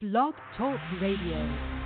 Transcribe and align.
Blog 0.00 0.34
Talk 0.56 0.78
Radio. 1.00 1.77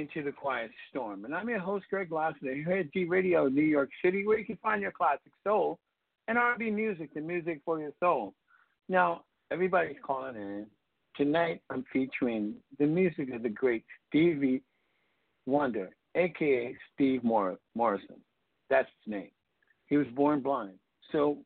Listening 0.00 0.24
to 0.24 0.30
The 0.30 0.34
Quiet 0.34 0.70
Storm, 0.88 1.26
and 1.26 1.34
I'm 1.34 1.48
your 1.48 1.58
host, 1.58 1.84
Greg 1.90 2.10
Lassiter, 2.10 2.54
here 2.54 2.78
at 2.78 2.92
G 2.92 3.04
Radio, 3.04 3.48
New 3.48 3.60
York 3.60 3.90
City, 4.02 4.26
where 4.26 4.38
you 4.38 4.46
can 4.46 4.56
find 4.62 4.80
your 4.80 4.92
classic 4.92 5.32
soul 5.44 5.78
and 6.26 6.38
R&B 6.38 6.70
music, 6.70 7.12
the 7.12 7.20
music 7.20 7.60
for 7.66 7.78
your 7.78 7.90
soul. 8.00 8.32
Now, 8.88 9.24
everybody's 9.50 9.96
calling 10.02 10.36
in. 10.36 10.66
Tonight, 11.16 11.60
I'm 11.68 11.84
featuring 11.92 12.54
the 12.78 12.86
music 12.86 13.30
of 13.34 13.42
the 13.42 13.50
great 13.50 13.84
Stevie 14.08 14.62
Wonder, 15.44 15.90
aka 16.14 16.74
Steve 16.94 17.22
Morrison. 17.22 18.16
That's 18.70 18.88
his 19.04 19.12
name. 19.12 19.30
He 19.86 19.98
was 19.98 20.06
born 20.14 20.40
blind, 20.40 20.78
so 21.12 21.38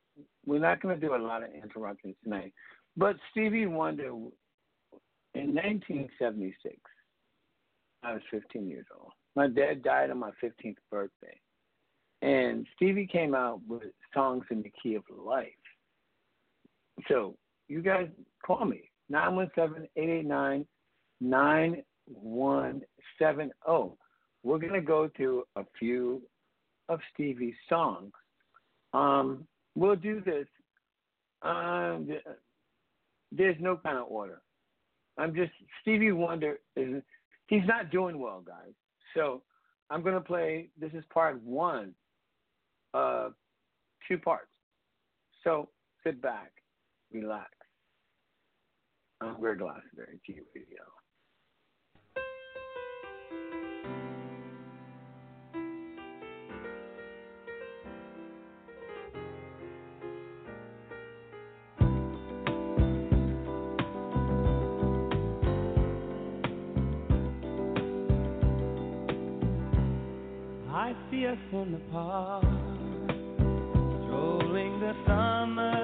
we're 0.47 0.61
not 0.61 0.81
going 0.81 0.95
to 0.95 1.05
do 1.05 1.15
a 1.15 1.19
lot 1.19 1.43
of 1.43 1.49
interruptions 1.53 2.15
tonight. 2.23 2.53
But 2.97 3.17
Stevie 3.33 3.67
Wonder, 3.67 4.11
in 5.35 5.55
1976, 5.55 6.77
I 8.05 8.13
was 8.13 8.23
15 8.31 8.69
years 8.69 8.87
old. 8.99 9.13
My 9.37 9.49
dad 9.49 9.83
died 9.83 10.11
on 10.11 10.19
my 10.19 10.31
15th 10.43 10.77
birthday. 10.91 11.39
And 12.23 12.67
Stevie 12.77 13.07
came 13.07 13.35
out 13.35 13.61
with 13.69 13.83
songs 14.13 14.45
in 14.51 14.63
the 14.63 14.73
key 14.83 14.95
of 14.95 15.03
life. 15.11 15.49
So 17.09 17.37
you 17.69 17.83
guys 17.83 18.09
call 18.45 18.65
me 18.65 18.91
917 19.09 19.89
889 19.97 20.67
9170. 21.21 23.97
We're 24.43 24.59
going 24.59 24.73
to 24.75 24.81
go 24.81 25.09
through 25.17 25.45
a 25.57 25.65
few 25.79 26.23
of 26.89 27.01
Stevie's 27.13 27.55
songs. 27.69 28.13
Um, 28.93 29.47
we'll 29.75 29.97
do 29.97 30.21
this. 30.21 30.47
Um, 31.43 32.09
there's 33.33 33.57
no 33.61 33.77
kind 33.77 33.99
of 33.99 34.07
order. 34.09 34.41
I'm 35.19 35.35
just 35.35 35.51
Stevie 35.83 36.13
Wonder 36.13 36.61
is 36.77 37.03
he's 37.47 37.67
not 37.67 37.91
doing 37.91 38.19
well, 38.19 38.43
guys. 38.47 38.73
So 39.15 39.43
I'm 39.91 40.03
gonna 40.03 40.21
play. 40.21 40.69
This 40.79 40.93
is 40.93 41.05
part 41.13 41.43
one, 41.43 41.95
of 42.95 43.35
two 44.09 44.19
parts. 44.19 44.49
So 45.43 45.69
sit 46.05 46.21
back, 46.23 46.53
relax. 47.13 47.51
I'm 49.21 49.41
Greg 49.41 49.61
Lassiter, 49.61 50.17
G 50.27 50.41
Radio. 50.55 50.83
See 71.15 71.27
us 71.27 71.39
in 71.53 71.73
the 71.73 71.79
park, 71.93 72.45
strolling 74.05 74.81
the 74.81 74.95
summer 75.07 75.84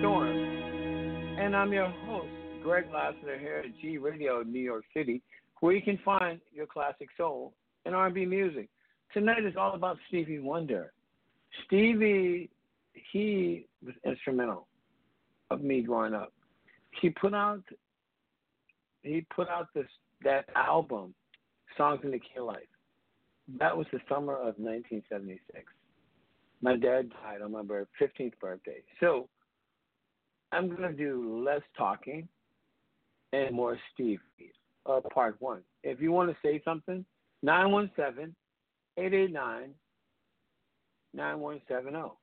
Storm, 0.00 0.36
and 1.38 1.56
I'm 1.56 1.72
your 1.72 1.88
host, 2.06 2.28
Greg 2.62 2.84
Lassiter 2.92 3.38
here 3.38 3.62
at 3.64 3.80
G 3.80 3.96
Radio, 3.96 4.42
in 4.42 4.52
New 4.52 4.60
York 4.60 4.84
City, 4.94 5.22
where 5.60 5.74
you 5.74 5.80
can 5.80 5.98
find 6.04 6.38
your 6.52 6.66
classic 6.66 7.08
soul 7.16 7.54
and 7.86 7.94
R&B 7.94 8.26
music. 8.26 8.68
Tonight 9.14 9.42
is 9.46 9.54
all 9.58 9.74
about 9.74 9.96
Stevie 10.08 10.38
Wonder. 10.38 10.92
Stevie, 11.64 12.50
he 12.92 13.66
was 13.82 13.94
instrumental 14.04 14.66
of 15.50 15.62
me 15.62 15.80
growing 15.80 16.12
up. 16.12 16.34
He 17.00 17.08
put 17.08 17.32
out 17.32 17.62
he 19.02 19.24
put 19.34 19.48
out 19.48 19.68
this 19.74 19.86
that 20.24 20.44
album, 20.56 21.14
Songs 21.78 22.00
in 22.04 22.10
the 22.10 22.18
Key 22.18 22.40
Life. 22.40 22.58
That 23.58 23.74
was 23.74 23.86
the 23.92 24.00
summer 24.10 24.34
of 24.34 24.58
1976. 24.58 25.64
My 26.60 26.76
dad 26.76 27.10
died 27.10 27.40
on 27.42 27.52
my 27.52 27.62
15th 27.62 28.38
birthday. 28.40 28.82
So 29.00 29.28
I'm 30.54 30.68
going 30.68 30.82
to 30.82 30.92
do 30.92 31.42
less 31.44 31.62
talking 31.76 32.28
and 33.32 33.54
more 33.54 33.76
Steve, 33.92 34.20
uh, 34.86 35.00
part 35.12 35.36
one. 35.40 35.62
If 35.82 36.00
you 36.00 36.12
want 36.12 36.30
to 36.30 36.36
say 36.44 36.62
something, 36.64 37.04
917 37.42 38.34
889 38.96 39.74
9170. 41.12 42.14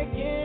again. 0.00 0.39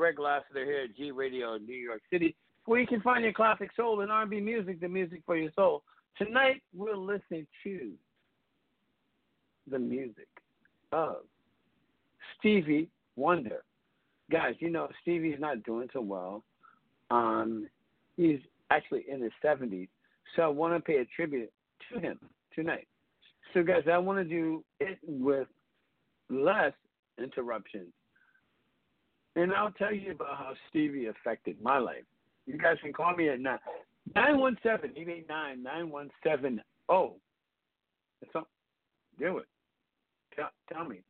Greg 0.00 0.18
Lassiter, 0.18 0.64
here 0.64 0.84
at 0.84 0.96
G 0.96 1.10
Radio 1.10 1.56
in 1.56 1.66
New 1.66 1.76
York 1.76 2.00
City, 2.10 2.34
where 2.64 2.80
you 2.80 2.86
can 2.86 3.02
find 3.02 3.22
your 3.22 3.34
classic 3.34 3.68
soul 3.76 4.00
and 4.00 4.10
R&B 4.10 4.40
music, 4.40 4.80
the 4.80 4.88
music 4.88 5.20
for 5.26 5.36
your 5.36 5.50
soul. 5.54 5.82
Tonight, 6.16 6.62
we're 6.74 6.96
listening 6.96 7.46
to 7.64 7.90
the 9.70 9.78
music 9.78 10.26
of 10.90 11.16
Stevie 12.38 12.88
Wonder. 13.16 13.62
Guys, 14.32 14.54
you 14.60 14.70
know 14.70 14.88
Stevie's 15.02 15.38
not 15.38 15.64
doing 15.64 15.90
so 15.92 16.00
well. 16.00 16.44
Um, 17.10 17.68
he's 18.16 18.40
actually 18.70 19.04
in 19.06 19.20
his 19.20 19.32
70s, 19.44 19.88
so 20.34 20.40
I 20.40 20.48
want 20.48 20.72
to 20.74 20.80
pay 20.80 21.00
a 21.00 21.04
tribute 21.14 21.52
to 21.92 22.00
him 22.00 22.18
tonight. 22.54 22.88
So, 23.52 23.62
guys, 23.62 23.82
I 23.92 23.98
want 23.98 24.18
to 24.18 24.24
do 24.24 24.64
it 24.80 24.98
with 25.06 25.48
less 26.30 26.72
interruptions. 27.18 27.92
And 29.36 29.52
I'll 29.52 29.70
tell 29.72 29.92
you 29.94 30.12
about 30.12 30.36
how 30.36 30.54
Stevie 30.68 31.06
affected 31.06 31.56
my 31.62 31.78
life. 31.78 32.04
You 32.46 32.58
guys 32.58 32.76
can 32.82 32.92
call 32.92 33.14
me 33.14 33.28
at 33.28 33.40
917 33.40 34.90
889 34.96 35.62
9170. 35.62 36.62
Do 39.18 39.38
it. 39.38 39.46
Tell, 40.34 40.50
tell 40.72 40.84
me. 40.84 41.02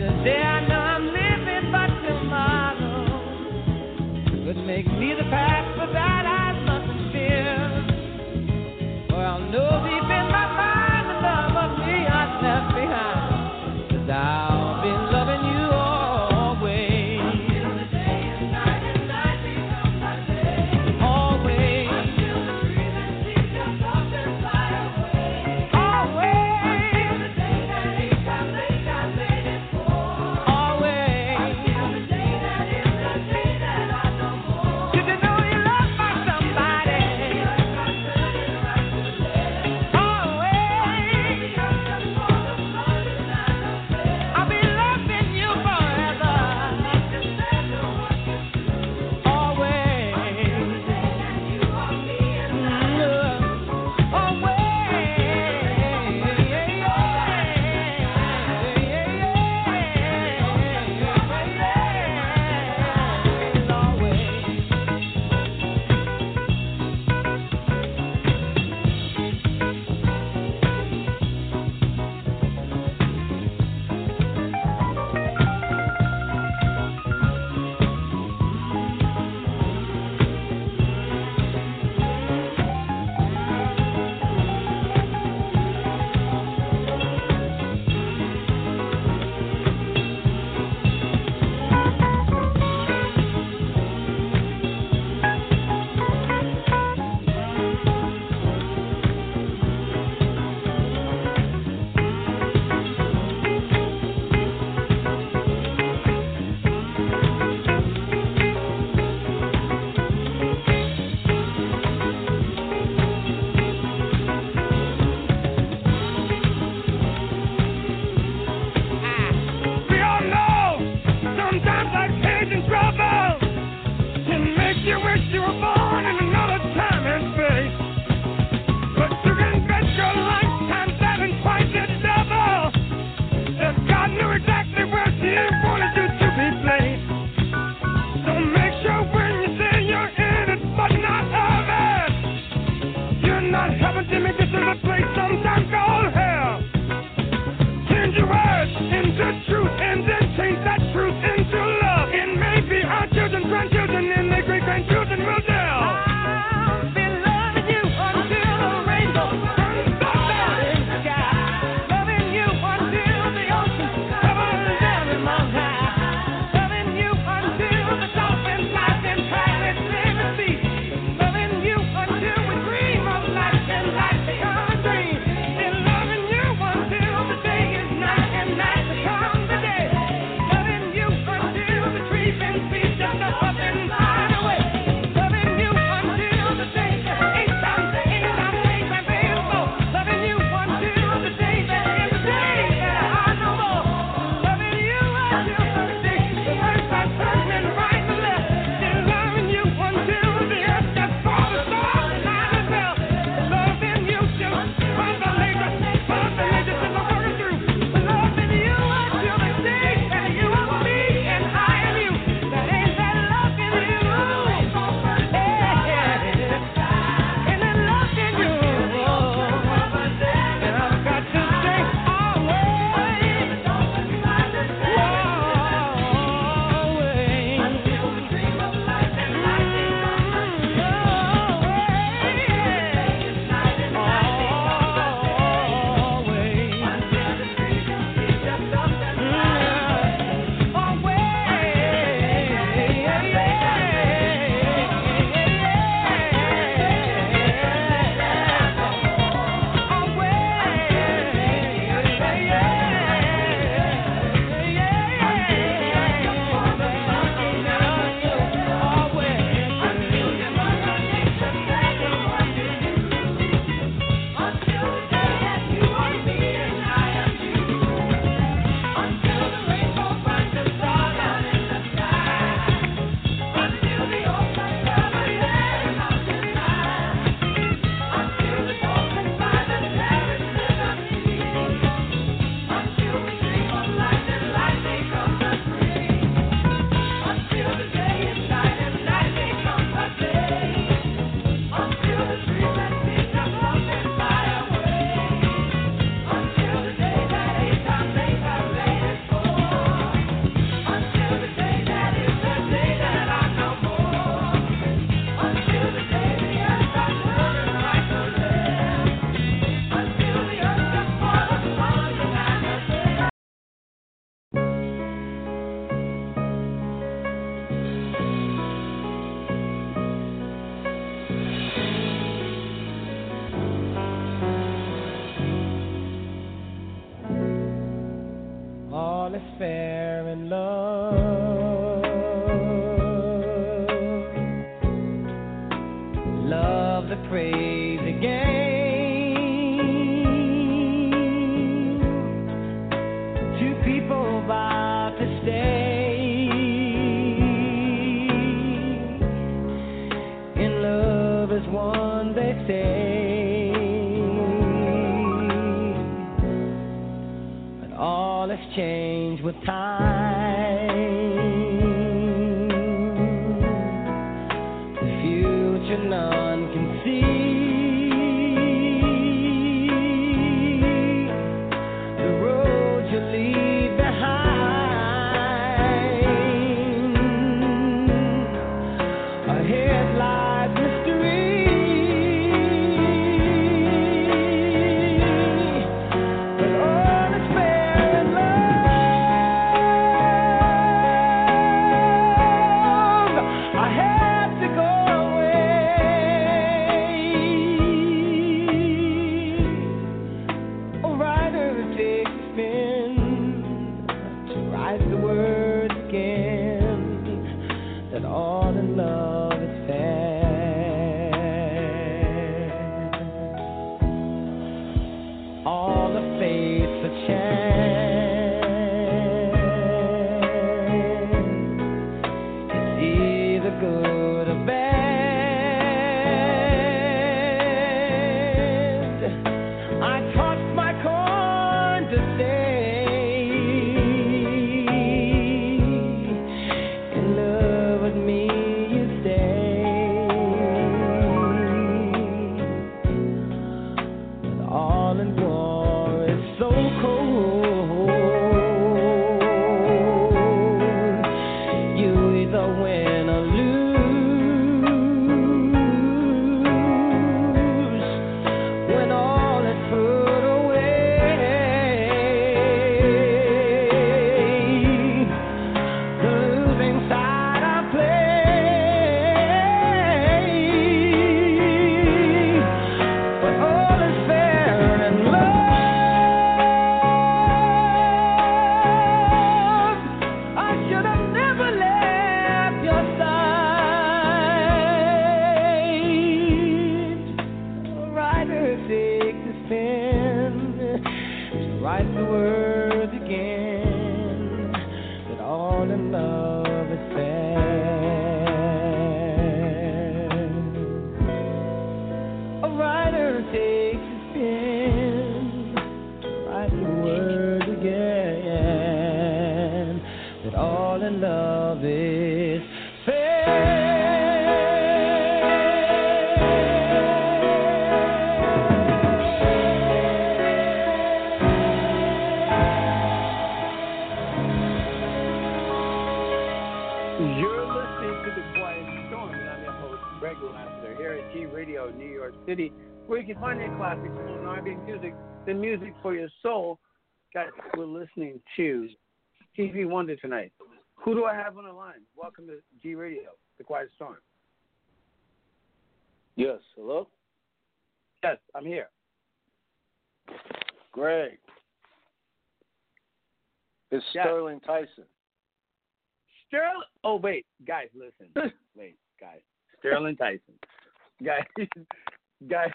The 0.00 0.06
I 0.08 0.66
know 0.66 0.76
I'm 0.76 1.06
living, 1.08 1.70
but 1.70 1.90
tomorrow. 2.08 3.04
Could 4.46 4.64
make 4.64 4.86
me 4.86 5.12
the 5.12 5.24
past, 5.24 5.49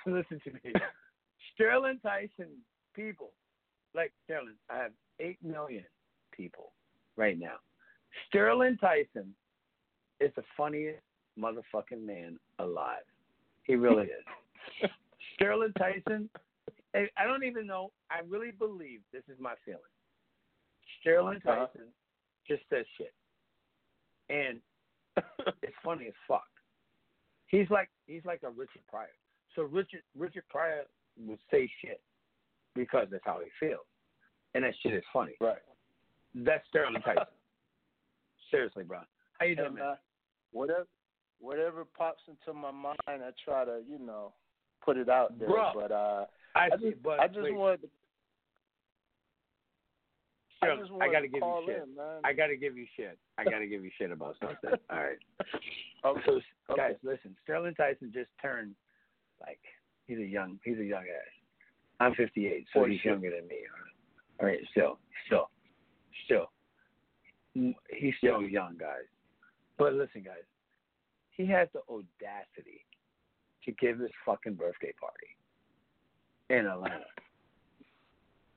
listen 0.12 0.40
to 0.44 0.52
me. 0.54 0.74
Sterling 1.54 2.00
Tyson 2.04 2.52
people, 2.96 3.32
like 3.94 4.12
Sterling, 4.26 4.56
I 4.70 4.78
have 4.78 4.92
eight 5.20 5.38
million 5.44 5.86
people 6.32 6.72
right 7.18 7.40
now. 7.40 7.56
Sterling 8.28 8.78
Tyson 8.78 9.34
is 10.20 10.32
the 10.36 10.44
funniest 10.56 11.02
motherfucking 11.40 12.06
man 12.06 12.38
alive. 12.60 13.04
He 13.64 13.76
really 13.76 14.04
is. 14.84 14.90
Sterling 15.36 15.74
Tyson. 15.78 16.30
I 16.94 17.08
I 17.18 17.26
don't 17.26 17.44
even 17.44 17.68
know. 17.68 17.92
I 18.10 18.20
really 18.28 18.52
believe 18.52 19.02
this 19.12 19.24
is 19.28 19.40
my 19.40 19.54
feeling. 19.66 19.82
Sterling 21.02 21.42
Uh-huh. 21.46 21.68
Tyson 21.68 21.88
just 22.48 22.62
says 22.70 22.86
shit 22.98 23.14
and 24.30 24.60
it's 25.62 25.76
funny 25.84 26.08
as 26.08 26.14
fuck. 26.28 26.48
He's 27.48 27.70
like 27.70 27.90
he's 28.08 28.26
like 28.26 28.42
a 28.44 28.50
Richard 28.50 28.82
Pryor. 28.90 29.08
So 29.56 29.64
Richard 29.64 30.02
Richard 30.18 30.44
Pryor 30.50 30.84
would 31.26 31.40
say 31.50 31.70
shit 31.82 32.02
because 32.76 33.08
that's 33.10 33.24
how 33.26 33.40
he 33.44 33.50
feels, 33.60 33.86
and 34.54 34.64
that 34.64 34.74
shit 34.84 34.94
is 34.94 35.04
funny. 35.14 35.34
Right. 35.40 35.58
That's 36.34 36.68
Sterling 36.68 37.02
Tyson. 37.02 37.24
Seriously, 38.52 38.84
bro. 38.84 39.00
How 39.40 39.46
you 39.46 39.56
doing, 39.56 39.68
And, 39.68 39.76
man? 39.76 39.86
uh, 39.86 39.96
whatever 40.52 40.88
whatever 41.40 41.86
pops 41.86 42.24
into 42.28 42.58
my 42.58 42.72
mind, 42.72 42.98
I 43.08 43.30
try 43.44 43.66
to, 43.66 43.82
you 43.90 44.00
know, 44.00 44.34
put 44.84 44.98
it 44.98 45.10
out 45.10 45.38
there. 45.40 45.50
Bro, 45.50 45.72
but 45.74 45.92
uh 45.92 46.26
I, 46.56 46.66
I 46.66 46.78
see, 46.78 46.92
just 46.92 47.04
but 47.04 47.20
I 47.20 47.28
just 47.28 47.42
wait, 47.42 47.54
wanted 47.54 47.82
to 47.82 47.88
I 50.64 51.06
I 51.06 51.12
gotta 51.12 51.22
to 51.22 51.28
give 51.28 51.44
you 51.44 51.64
shit. 51.68 51.84
in. 51.84 52.00
I 52.24 52.34
gotta 52.34 52.56
give 52.56 52.78
you 52.78 52.86
shit. 52.98 53.18
I 53.38 53.44
gotta 53.44 53.68
give 53.68 53.84
you 53.84 53.92
shit 53.98 54.12
about 54.12 54.36
something. 54.42 54.72
All 54.90 54.98
right. 54.98 55.18
Okay. 56.06 56.22
So 56.26 56.42
Okay. 56.72 56.82
guys, 56.82 56.96
listen. 57.04 57.36
Sterling 57.44 57.76
Tyson 57.76 58.12
just 58.14 58.30
turned 58.42 58.76
like 59.42 59.60
he's 60.08 60.18
a 60.20 60.26
young 60.26 60.60
he's 60.64 60.78
a 60.78 60.84
young 60.84 61.04
ass. 61.04 61.34
I'm 62.00 62.14
58, 62.16 62.66
so 62.74 62.80
For 62.82 62.88
he's 62.90 63.00
sure. 63.00 63.14
younger 63.14 63.32
than 63.32 63.48
me. 63.48 63.56
All 64.40 64.48
right, 64.48 64.60
still, 64.72 65.00
still, 65.28 65.50
still. 66.26 66.52
mm, 67.56 67.74
he's 67.90 68.14
still 68.18 68.42
young, 68.42 68.76
guys. 68.78 69.08
But 69.78 69.94
listen, 69.94 70.22
guys, 70.24 70.44
he 71.32 71.46
has 71.48 71.70
the 71.74 71.80
audacity 71.90 72.86
to 73.64 73.72
give 73.74 74.00
his 74.00 74.12
fucking 74.26 74.56
birthday 74.56 74.94
party 75.00 75.38
in 76.50 76.66
Atlanta. 76.68 77.06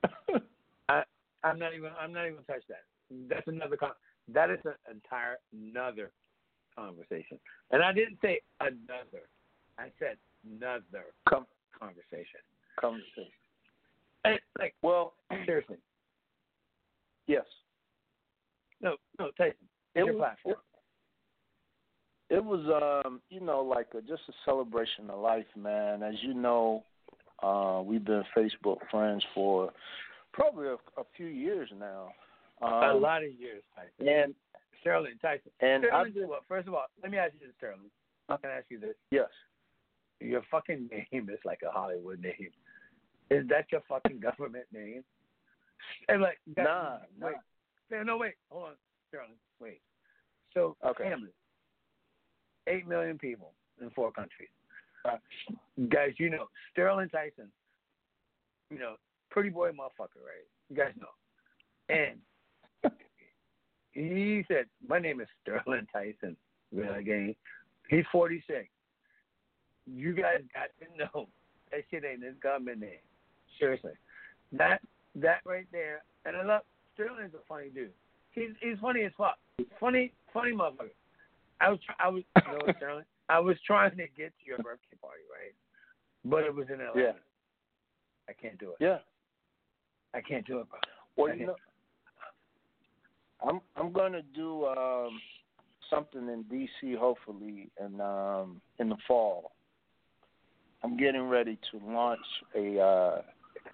I, 0.88 1.02
I'm 1.44 1.58
not 1.58 1.74
even. 1.74 1.90
I'm 2.00 2.12
not 2.12 2.26
even 2.26 2.42
touch 2.44 2.62
that. 2.68 2.84
That's 3.28 3.46
another. 3.46 3.76
Con- 3.76 3.92
that 4.32 4.50
is 4.50 4.58
an 4.64 4.74
entire 4.90 5.36
another 5.52 6.10
conversation. 6.76 7.38
And 7.70 7.82
I 7.82 7.92
didn't 7.92 8.18
say 8.20 8.40
another. 8.60 9.28
I 9.78 9.90
said 9.98 10.16
another 10.50 11.06
Come, 11.28 11.46
conversation. 11.78 12.40
conversation. 12.80 13.32
And, 14.24 14.38
like 14.58 14.74
Well, 14.82 15.14
seriously, 15.46 15.76
yes. 17.26 17.44
no, 18.80 18.96
no, 19.18 19.30
Tyson, 19.36 19.54
It 19.94 20.04
your 20.04 20.14
was, 20.14 20.16
platform. 20.18 20.56
It, 22.30 22.34
it 22.36 22.44
was, 22.44 23.04
um, 23.06 23.20
you 23.30 23.40
know, 23.40 23.62
like 23.62 23.88
a, 23.96 24.00
just 24.02 24.22
a 24.28 24.32
celebration 24.44 25.08
of 25.10 25.20
life, 25.20 25.46
man. 25.56 26.02
As 26.02 26.14
you 26.22 26.34
know, 26.34 26.84
uh, 27.42 27.80
we've 27.84 28.04
been 28.04 28.22
Facebook 28.36 28.78
friends 28.90 29.24
for 29.34 29.70
probably 30.32 30.66
a, 30.68 30.74
a 31.00 31.04
few 31.16 31.26
years 31.26 31.70
now. 31.78 32.08
Um, 32.60 32.72
a 32.72 32.94
lot 32.94 33.22
of 33.22 33.32
years, 33.32 33.62
Tyson. 33.74 34.12
And 34.12 34.34
Sterling, 34.80 35.14
Tyson. 35.22 35.50
and 35.60 35.84
Sterling, 35.86 36.12
been, 36.12 36.28
well, 36.28 36.40
first 36.48 36.68
of 36.68 36.74
all, 36.74 36.86
let 37.02 37.10
me 37.10 37.18
ask 37.18 37.32
you 37.34 37.46
this, 37.46 37.54
Sterling. 37.56 37.90
I'm 38.28 38.38
gonna 38.42 38.54
ask 38.54 38.66
you 38.68 38.78
this. 38.78 38.94
yes. 39.10 39.28
Your 40.20 40.42
fucking 40.50 40.88
name 41.12 41.28
is 41.30 41.38
like 41.44 41.60
a 41.66 41.70
Hollywood 41.70 42.20
name. 42.20 42.50
Is 43.30 43.46
that 43.48 43.66
your 43.70 43.82
fucking 43.88 44.20
government 44.20 44.64
name? 44.72 45.04
And 46.08 46.22
like, 46.22 46.38
that, 46.56 46.64
Nah, 46.64 46.98
wait, 47.20 47.36
nah. 47.90 48.02
no, 48.02 48.16
wait, 48.16 48.34
hold 48.50 48.70
on, 48.70 48.74
Sterling, 49.08 49.36
wait. 49.60 49.80
So, 50.54 50.76
Okay. 50.84 51.04
family, 51.04 51.30
eight 52.66 52.86
million 52.86 53.18
people 53.18 53.52
in 53.80 53.90
four 53.90 54.10
countries. 54.10 54.48
Uh, 55.04 55.18
guys, 55.88 56.12
you 56.18 56.30
know 56.30 56.48
Sterling 56.72 57.08
Tyson. 57.10 57.50
You 58.70 58.78
know, 58.78 58.96
pretty 59.30 59.50
boy 59.50 59.70
motherfucker, 59.70 60.20
right? 60.24 60.46
You 60.68 60.76
guys 60.76 60.92
know. 60.98 61.08
And 61.88 62.20
he 63.92 64.44
said, 64.48 64.66
"My 64.86 64.98
name 64.98 65.20
is 65.20 65.28
Sterling 65.42 65.86
Tyson." 65.92 66.36
Really, 66.72 66.98
again, 66.98 67.36
he's 67.88 68.04
46. 68.12 68.68
You 69.94 70.12
guys 70.12 70.40
got 70.54 70.70
to 70.80 70.98
know 70.98 71.28
that 71.70 71.80
shit 71.90 72.04
ain't 72.04 72.22
his 72.22 72.34
government 72.42 72.80
name. 72.80 73.04
Seriously, 73.58 73.92
that 74.52 74.80
that 75.16 75.40
right 75.44 75.66
there. 75.72 76.02
And 76.24 76.36
I 76.36 76.44
love 76.44 76.62
Sterling's 76.94 77.34
a 77.34 77.44
funny 77.48 77.68
dude. 77.70 77.90
He's 78.32 78.50
he's 78.60 78.78
funny 78.80 79.02
as 79.02 79.12
fuck. 79.16 79.38
Funny 79.80 80.12
funny 80.32 80.52
motherfucker. 80.52 80.90
I 81.60 81.70
was 81.70 81.78
I 81.98 82.08
was 82.08 82.22
you 82.36 82.52
know 82.52 82.72
Sterling. 82.76 83.04
I 83.28 83.38
was 83.40 83.56
trying 83.66 83.90
to 83.90 83.96
get 83.96 84.32
to 84.40 84.46
your 84.46 84.58
birthday 84.58 84.96
party, 85.00 85.22
right? 85.30 85.54
But 86.24 86.44
it 86.44 86.54
was 86.54 86.66
in 86.68 86.80
Atlanta. 86.80 87.00
Yeah. 87.00 87.12
I 88.28 88.32
can't 88.32 88.58
do 88.58 88.70
it. 88.70 88.76
Yeah. 88.80 88.98
I 90.14 90.20
can't 90.20 90.46
do 90.46 90.60
it, 90.60 90.66
bro. 90.68 90.78
Well, 91.16 91.36
you 91.36 91.46
know, 91.46 91.56
I'm 93.46 93.60
I'm 93.76 93.92
gonna 93.92 94.22
do 94.34 94.66
um, 94.66 95.20
something 95.90 96.28
in 96.28 96.44
DC 96.44 96.96
hopefully, 96.96 97.70
and 97.78 98.00
um, 98.00 98.60
in 98.78 98.88
the 98.88 98.96
fall. 99.06 99.52
I'm 100.82 100.96
getting 100.96 101.22
ready 101.22 101.58
to 101.70 101.92
launch 101.92 102.20
a 102.54 102.78
uh, 102.78 103.22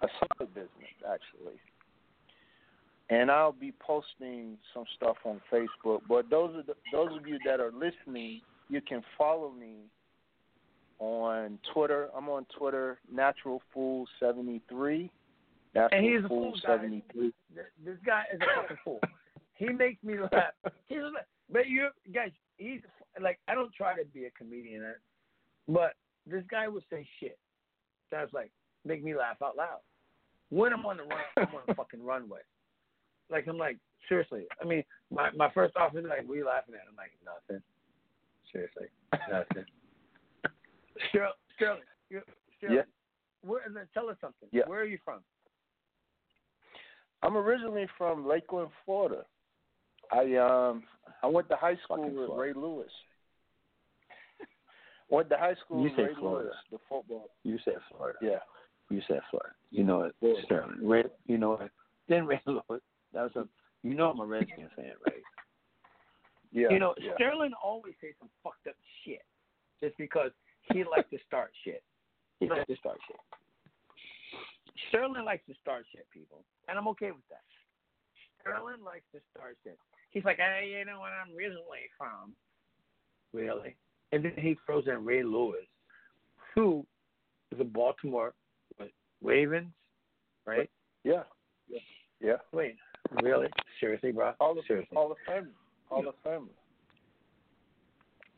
a 0.01 0.07
side 0.19 0.53
business 0.53 0.69
actually, 1.07 1.59
and 3.09 3.29
I'll 3.29 3.51
be 3.51 3.73
posting 3.79 4.57
some 4.73 4.85
stuff 4.95 5.17
on 5.23 5.41
Facebook. 5.51 6.01
But 6.07 6.29
those 6.29 6.63
the, 6.65 6.73
those 6.91 7.15
of 7.17 7.27
you 7.27 7.37
that 7.45 7.59
are 7.59 7.71
listening, 7.71 8.41
you 8.69 8.81
can 8.81 9.03
follow 9.17 9.51
me 9.51 9.85
on 10.99 11.59
Twitter. 11.73 12.09
I'm 12.15 12.29
on 12.29 12.45
Twitter, 12.57 12.99
Natural 13.11 13.61
Fool 13.73 14.05
seventy 14.19 14.61
three. 14.67 15.11
Natural 15.75 15.99
And 15.99 16.15
he's 16.15 16.25
a 16.25 16.27
Fool 16.27 16.53
seventy 16.65 17.03
three. 17.11 17.33
This, 17.83 17.95
guy 18.05 18.23
is 18.33 18.39
a 18.41 18.61
fucking 18.61 18.77
fool. 18.83 18.99
He 19.53 19.69
makes 19.69 20.03
me 20.03 20.15
laugh. 20.19 20.53
He's 20.87 20.97
a, 20.97 21.11
but 21.49 21.67
you 21.67 21.89
guys, 22.13 22.31
he's 22.57 22.81
like 23.21 23.39
I 23.47 23.55
don't 23.55 23.73
try 23.73 23.95
to 23.95 24.05
be 24.05 24.25
a 24.25 24.31
comedian, 24.31 24.83
but 25.67 25.93
this 26.27 26.43
guy 26.49 26.67
would 26.67 26.83
say 26.89 27.07
shit. 27.19 27.37
That's 28.11 28.33
like 28.33 28.51
make 28.85 29.03
me 29.03 29.15
laugh 29.15 29.37
out 29.43 29.57
loud. 29.57 29.79
When 30.49 30.73
I'm 30.73 30.85
on 30.85 30.97
the 30.97 31.03
run, 31.03 31.19
I'm 31.37 31.55
on 31.55 31.61
the 31.67 31.73
fucking 31.77 32.03
runway. 32.03 32.41
Like 33.29 33.47
I'm 33.47 33.57
like 33.57 33.77
seriously. 34.07 34.45
I 34.61 34.65
mean, 34.65 34.83
my 35.11 35.29
my 35.35 35.49
first 35.51 35.75
officer 35.75 35.99
is 35.99 36.05
like, 36.05 36.27
"What 36.27 36.35
are 36.35 36.37
you 36.37 36.45
laughing 36.45 36.75
at?" 36.75 36.81
I'm 36.89 36.95
like, 36.95 37.11
"Nothing." 37.25 37.63
Seriously, 38.51 38.87
nothing. 39.29 39.65
You- 41.13 42.21
Sterling. 42.57 42.77
Yeah. 42.77 42.81
Where, 43.41 43.61
tell 43.93 44.09
us 44.09 44.17
something. 44.21 44.49
Yeah. 44.51 44.63
Where 44.67 44.79
are 44.81 44.85
you 44.85 44.97
from? 45.03 45.19
I'm 47.21 47.37
originally 47.37 47.87
from 47.97 48.27
Lakeland, 48.27 48.69
Florida. 48.85 49.23
I 50.11 50.35
um 50.35 50.83
I 51.23 51.27
went 51.27 51.49
to 51.49 51.55
high 51.55 51.77
school 51.83 51.97
Fucking 51.97 52.15
with 52.15 52.27
Florida. 52.27 52.53
Ray 52.59 52.61
Lewis. 52.61 52.91
Went 55.09 55.29
the 55.29 55.37
high 55.37 55.55
school 55.65 55.83
You 55.83 55.89
Ray 55.95 56.13
Florida. 56.19 56.49
Lewis, 56.49 56.57
the 56.71 56.77
football. 56.89 57.29
You 57.43 57.57
said 57.63 57.75
Florida. 57.89 58.17
Yeah. 58.21 58.39
You 58.89 59.01
said 59.07 59.19
Florida. 59.29 59.53
You 59.71 59.83
know 59.83 60.03
it, 60.03 60.15
Yeah. 60.21 60.33
Sterling. 60.45 60.79
Ray, 60.81 61.03
you 61.27 61.37
know 61.37 61.53
it. 61.53 61.71
Then 62.07 62.27
Ray 62.27 62.39
Lewis. 62.45 62.81
That 63.13 63.23
was 63.23 63.31
a. 63.35 63.47
You 63.81 63.95
know 63.95 64.11
I'm 64.11 64.19
a 64.19 64.25
Redskin 64.25 64.69
fan, 64.75 64.93
right? 65.05 65.23
Yeah. 66.51 66.67
You 66.69 66.79
know 66.79 66.93
yeah. 67.01 67.13
Sterling 67.15 67.51
always 67.63 67.95
says 67.99 68.13
some 68.19 68.29
fucked 68.43 68.67
up 68.67 68.75
shit, 69.03 69.25
just 69.81 69.97
because 69.97 70.31
he 70.71 70.83
likes 70.83 71.09
to 71.09 71.17
start 71.27 71.51
shit. 71.63 71.83
He 72.39 72.47
likes 72.47 72.67
to 72.67 72.75
start 72.77 72.97
shit. 73.07 73.17
Sterling 74.89 75.25
likes 75.25 75.45
to 75.47 75.55
start 75.61 75.85
shit, 75.91 76.05
people, 76.13 76.43
and 76.67 76.77
I'm 76.77 76.87
okay 76.89 77.11
with 77.11 77.25
that. 77.29 77.41
Sterling 78.41 78.83
likes 78.85 79.05
to 79.13 79.21
start 79.33 79.57
shit. 79.63 79.79
He's 80.11 80.23
like, 80.25 80.37
hey, 80.37 80.75
you 80.77 80.85
know 80.85 80.99
what 80.99 81.09
I'm 81.09 81.35
originally 81.35 81.89
from. 81.97 82.35
Really? 83.33 83.75
And 84.15 84.23
then 84.23 84.31
he 84.37 84.55
throws 84.65 84.85
in 84.87 85.03
Ray 85.03 85.23
Lewis, 85.23 85.65
who 86.53 86.85
is 87.51 87.59
a 87.59 87.65
Baltimore 87.65 88.33
what, 88.77 88.87
Ravens, 89.21 89.67
right? 90.45 90.69
Yeah. 91.03 91.23
Yeah. 91.67 91.79
Yeah. 92.21 92.35
Wait, 92.53 92.77
really? 93.21 93.47
Seriously, 93.81 94.13
bro? 94.13 94.31
All 94.39 94.55
the 94.55 94.61
Seriously. 94.65 94.95
all 94.95 95.09
the 95.09 95.15
family. 95.27 95.51
All 95.91 96.01
the 96.01 96.13
family. 96.23 96.53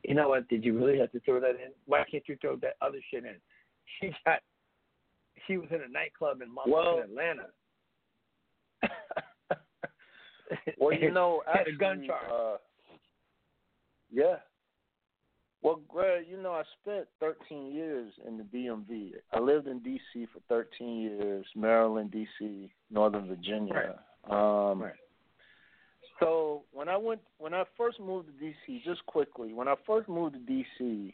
You 0.04 0.16
know 0.16 0.30
what? 0.30 0.48
Did 0.48 0.66
you 0.66 0.76
really 0.84 0.98
have 0.98 1.12
to 1.12 1.20
throw 1.20 1.40
that 1.42 1.52
in? 1.52 1.72
Why 1.86 2.04
can't 2.10 2.24
you 2.28 2.38
throw 2.42 2.56
that 2.56 2.74
other 2.82 2.98
shit 3.12 3.24
in? 3.24 3.36
She 4.02 4.12
got. 4.26 4.40
She 5.46 5.58
was 5.58 5.68
in 5.70 5.82
a 5.84 5.88
nightclub 5.88 6.42
in 6.42 6.48
motherfucking 6.50 6.72
Well- 6.74 7.04
Atlanta. 7.04 7.46
Well, 10.80 10.94
you 10.98 11.12
know, 11.18 11.44
Had 11.46 11.56
a 11.56 11.60
actually, 11.60 11.76
gun 11.78 12.04
charge. 12.08 12.32
Uh, 12.32 12.58
yeah. 14.12 14.38
Well, 15.68 15.82
Greg, 15.89 16.28
you 16.32 16.41
know, 16.41 16.53
I 16.53 16.63
spent 16.82 17.07
13 17.20 17.74
years 17.74 18.13
in 18.26 18.38
the 18.38 18.43
DMV. 18.45 19.15
I 19.34 19.39
lived 19.41 19.68
in 19.68 19.80
D.C. 19.80 20.26
for 20.32 20.39
13 20.47 21.01
years, 21.01 21.45
Maryland, 21.57 22.09
D.C., 22.09 22.72
Northern 22.89 23.28
Virginia. 23.28 23.99
Um, 24.30 24.82
Right. 24.82 24.93
So 26.22 26.63
when 26.72 26.88
I 26.88 26.95
went, 26.95 27.20
when 27.38 27.53
I 27.53 27.65
first 27.78 27.99
moved 27.99 28.28
to 28.28 28.45
D.C., 28.45 28.82
just 28.86 29.05
quickly, 29.07 29.51
when 29.51 29.68
I 29.68 29.76
first 29.86 30.07
moved 30.07 30.36
to 30.36 30.39
D.C., 30.39 31.13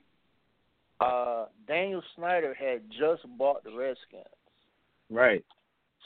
uh, 1.01 1.45
Daniel 1.67 2.03
Snyder 2.15 2.53
had 2.53 2.83
just 2.91 3.23
bought 3.39 3.63
the 3.63 3.75
Redskins. 3.75 4.23
Right. 5.09 5.43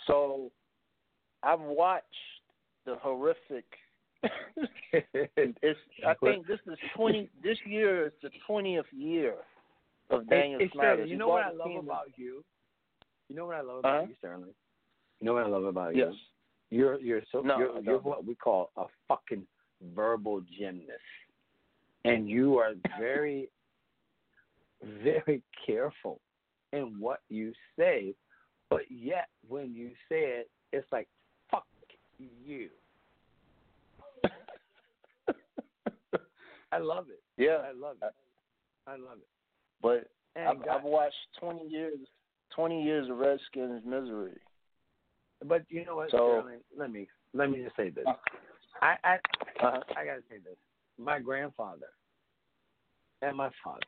So 0.07 0.53
I've 1.43 1.59
watched 1.59 2.05
the 2.85 2.95
horrific. 2.95 3.65
it's, 4.93 5.79
I 6.05 6.13
think 6.23 6.47
this 6.47 6.59
is 6.65 6.77
twenty. 6.95 7.29
This 7.43 7.57
year 7.65 8.07
is 8.07 8.13
the 8.23 8.29
twentieth 8.45 8.85
year 8.91 9.35
of 10.09 10.27
Daniel 10.29 10.59
hey, 10.59 10.69
Snyder. 10.73 11.05
You 11.05 11.17
know 11.17 11.27
what 11.27 11.43
I 11.43 11.51
love 11.51 11.83
about 11.83 12.07
you? 12.15 12.43
You 13.29 13.35
know 13.35 13.45
what 13.45 13.55
I 13.55 13.61
love 13.61 13.79
about 13.79 14.01
Huh? 14.01 14.07
you, 14.09 14.15
Sterling? 14.17 14.53
You 15.19 15.25
know 15.25 15.33
what 15.33 15.43
I 15.43 15.47
love 15.47 15.65
about 15.65 15.95
Yes. 15.95 16.13
you? 16.69 16.79
You're 16.79 16.99
you're 16.99 17.21
so 17.31 17.41
No, 17.41 17.57
you're, 17.57 17.79
you're 17.81 17.99
what 17.99 18.25
we 18.25 18.35
call 18.35 18.71
a 18.77 18.85
fucking 19.07 19.45
verbal 19.95 20.41
gymnast, 20.57 20.99
and 22.05 22.29
you 22.29 22.57
are 22.57 22.73
very 22.99 23.49
very 25.03 25.41
careful 25.65 26.19
in 26.73 26.99
what 26.99 27.21
you 27.29 27.53
say, 27.77 28.13
but 28.69 28.81
yet 28.89 29.27
when 29.47 29.73
you 29.73 29.89
say 30.09 30.39
it, 30.39 30.49
it's 30.73 30.87
like 30.91 31.07
fuck 31.49 31.65
you. 32.17 32.69
I 36.77 36.79
love 36.79 37.07
it. 37.09 37.21
Yeah, 37.41 37.57
I 37.67 37.71
love 37.71 37.97
it. 38.01 38.13
I 38.87 38.91
love 38.91 39.17
it. 39.17 39.27
but 39.81 40.09
I've, 40.39 40.57
I've 40.69 40.83
watched 40.83 41.15
twenty 41.39 41.67
years. 41.67 41.97
Twenty 42.55 42.83
years 42.83 43.09
of 43.09 43.17
Redskins 43.17 43.83
misery. 43.85 44.37
But 45.45 45.63
you 45.69 45.85
know 45.85 45.95
what, 45.97 46.11
So-? 46.11 46.47
Let 46.77 46.91
me 46.91 47.07
let 47.33 47.49
me 47.49 47.63
just 47.63 47.75
say 47.75 47.89
this. 47.89 48.05
I 48.81 48.95
I 49.03 49.15
Uh-huh. 49.15 49.81
I 49.95 50.05
gotta 50.05 50.21
say 50.29 50.37
this. 50.37 50.55
My 50.99 51.19
grandfather 51.19 51.89
and 53.21 53.35
my 53.35 53.49
father 53.63 53.81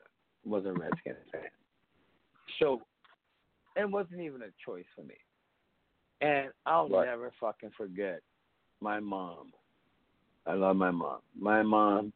was 0.44 0.66
a 0.66 0.74
Redskins 0.74 1.18
fan. 1.32 1.42
So 2.60 2.82
it 3.76 3.90
wasn't 3.90 4.22
even 4.22 4.42
a 4.42 4.52
choice 4.66 4.86
for 4.96 5.04
me. 5.04 5.16
And 6.22 6.52
I'll 6.66 6.90
Right. 6.90 7.06
never 7.08 7.32
fucking 7.40 7.72
forget 7.78 8.22
my 8.82 9.00
mom. 9.00 9.54
I 10.46 10.54
love 10.54 10.76
my 10.76 10.92
mom. 10.92 11.22
My 11.40 11.62
mom 11.64 12.12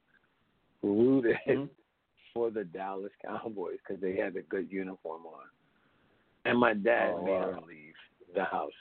rooted 0.83 1.37
Mhm. 1.47 1.69
for 2.33 2.51
the 2.51 2.63
Dallas 2.63 3.11
Cowboys 3.21 3.79
because 3.79 4.01
they 4.01 4.15
had 4.15 4.35
a 4.35 4.41
good 4.43 4.71
uniform 4.71 5.25
on. 5.25 5.49
And 6.45 6.59
my 6.59 6.73
dad 6.73 7.13
Oh, 7.15 7.23
made 7.23 7.41
her 7.41 7.59
leave 7.61 7.95
the 8.33 8.43
house. 8.43 8.71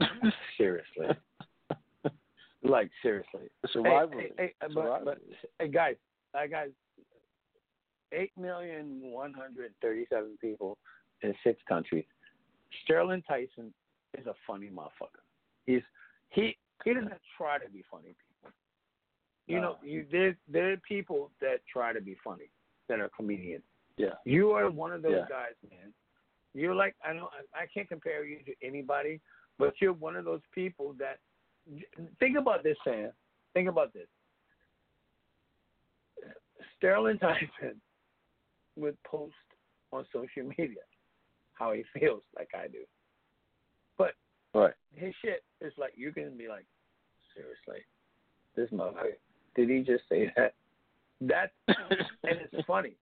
Seriously. 0.56 1.08
Like 2.62 2.90
seriously. 3.00 3.48
A 3.64 3.82
Hey, 3.82 4.06
hey, 4.12 4.32
hey, 4.36 4.54
but, 4.74 5.02
but 5.02 5.18
hey, 5.58 5.68
guys, 5.68 5.96
I 6.34 6.46
got 6.46 6.66
eight 8.12 8.32
million 8.36 9.00
one 9.10 9.32
hundred 9.32 9.72
thirty-seven 9.80 10.36
people 10.42 10.76
in 11.22 11.34
six 11.42 11.58
countries. 11.66 12.04
Sterling 12.84 13.22
Tyson 13.22 13.72
is 14.18 14.26
a 14.26 14.34
funny 14.46 14.68
motherfucker. 14.68 15.22
He's 15.64 15.80
he 16.28 16.58
he 16.84 16.92
doesn't 16.92 17.12
try 17.38 17.58
to 17.58 17.70
be 17.70 17.82
funny. 17.90 18.14
You 19.50 19.60
know, 19.60 19.76
you 19.82 20.06
there 20.10 20.36
there 20.48 20.72
are 20.72 20.76
people 20.78 21.30
that 21.40 21.60
try 21.70 21.92
to 21.92 22.00
be 22.00 22.16
funny 22.22 22.50
that 22.88 23.00
are 23.00 23.10
comedians. 23.16 23.64
Yeah. 23.96 24.14
You 24.24 24.52
are 24.52 24.70
one 24.70 24.92
of 24.92 25.02
those 25.02 25.12
Yeah. 25.12 25.26
guys, 25.28 25.54
man. 25.70 25.92
You're 26.54 26.74
like 26.74 26.94
I 27.04 27.12
know 27.12 27.28
I, 27.54 27.66
can't 27.66 27.88
compare 27.88 28.24
you 28.24 28.38
to 28.44 28.54
anybody, 28.62 29.20
but 29.58 29.74
you're 29.80 29.92
one 29.92 30.16
of 30.16 30.24
those 30.24 30.40
people 30.54 30.94
that 30.98 31.18
think 32.18 32.36
about 32.38 32.62
this, 32.62 32.76
Sam. 32.84 33.12
Think 33.54 33.68
about 33.68 33.92
this. 33.92 34.08
Sterling 36.76 37.18
Tyson 37.18 37.80
would 38.76 38.96
post 39.04 39.34
on 39.92 40.06
social 40.12 40.44
media 40.58 40.82
how 41.54 41.72
he 41.72 41.84
feels 41.98 42.22
like 42.36 42.48
I 42.54 42.68
do. 42.68 42.84
But 43.98 44.14
Right. 44.54 44.74
his 44.94 45.14
shit 45.16 45.44
is 45.60 45.76
like 45.76 45.92
you 45.96 46.12
can 46.12 46.36
be 46.36 46.48
like, 46.48 46.64
seriously, 47.34 47.84
this 48.54 48.70
motherfucker 48.70 49.16
did 49.56 49.68
he 49.68 49.80
just 49.80 50.04
say 50.08 50.32
that? 50.36 50.54
That 51.20 51.52
and 51.68 52.38
it's 52.52 52.66
funny. 52.66 52.92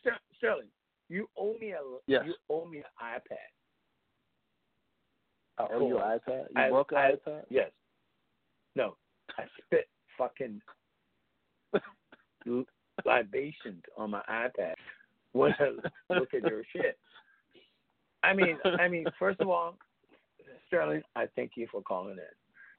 Ster- 0.00 0.18
Sterling, 0.38 0.68
you 1.08 1.28
owe 1.36 1.54
me 1.60 1.72
a 1.72 1.80
Yes. 2.06 2.22
you 2.26 2.34
owe 2.50 2.64
me 2.66 2.78
an 2.78 2.84
iPad. 3.00 3.48
I 5.58 5.72
owe 5.74 5.86
you 5.86 5.98
an 5.98 6.18
iPad? 6.18 6.46
You 6.50 6.62
I- 6.62 6.70
broke 6.70 6.92
an 6.92 6.98
I- 6.98 7.12
iPad? 7.12 7.44
Yes. 7.50 7.70
No, 8.74 8.96
I 9.38 9.44
spit 9.66 9.88
fucking 10.18 10.60
libations 13.04 13.82
on 13.96 14.10
my 14.10 14.22
iPad 14.28 14.74
when 15.32 15.52
I 15.58 16.14
look 16.14 16.34
at 16.34 16.42
your 16.42 16.62
shit. 16.72 16.98
I 18.22 18.32
mean, 18.34 18.58
I 18.64 18.88
mean, 18.88 19.04
first 19.18 19.40
of 19.40 19.48
all, 19.48 19.76
Sterling, 20.68 21.02
I 21.16 21.26
thank 21.36 21.52
you 21.56 21.66
for 21.70 21.82
calling 21.82 22.12
in. 22.18 22.24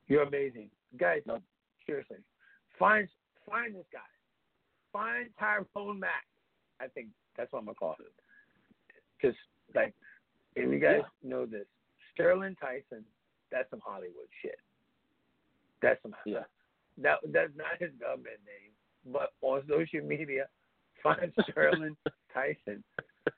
You're 0.07 0.23
amazing, 0.23 0.69
guys. 0.97 1.21
No. 1.25 1.39
Seriously, 1.85 2.17
find 2.77 3.07
find 3.49 3.75
this 3.75 3.85
guy. 3.91 3.99
Find 4.91 5.29
Tyrone 5.39 5.99
Mack. 5.99 6.25
I 6.79 6.87
think 6.87 7.07
that's 7.37 7.51
what 7.51 7.59
I'm 7.59 7.65
gonna 7.65 7.75
call 7.75 7.91
him. 7.99 8.05
Because 9.19 9.35
like, 9.75 9.93
and 10.55 10.71
you 10.71 10.79
guys 10.79 11.01
know 11.23 11.45
this, 11.45 11.65
Sterling 12.13 12.55
Tyson, 12.61 13.03
that's 13.51 13.69
some 13.69 13.81
Hollywood 13.83 14.27
shit. 14.41 14.59
That's 15.81 16.01
some 16.01 16.15
Yeah. 16.25 16.43
that 16.99 17.19
that's 17.31 17.51
not 17.55 17.79
his 17.79 17.91
government 17.99 18.37
name, 18.45 18.71
but 19.11 19.33
on 19.41 19.63
social 19.67 20.01
media, 20.05 20.47
find 21.03 21.33
Sterling 21.49 21.95
Tyson. 22.33 22.83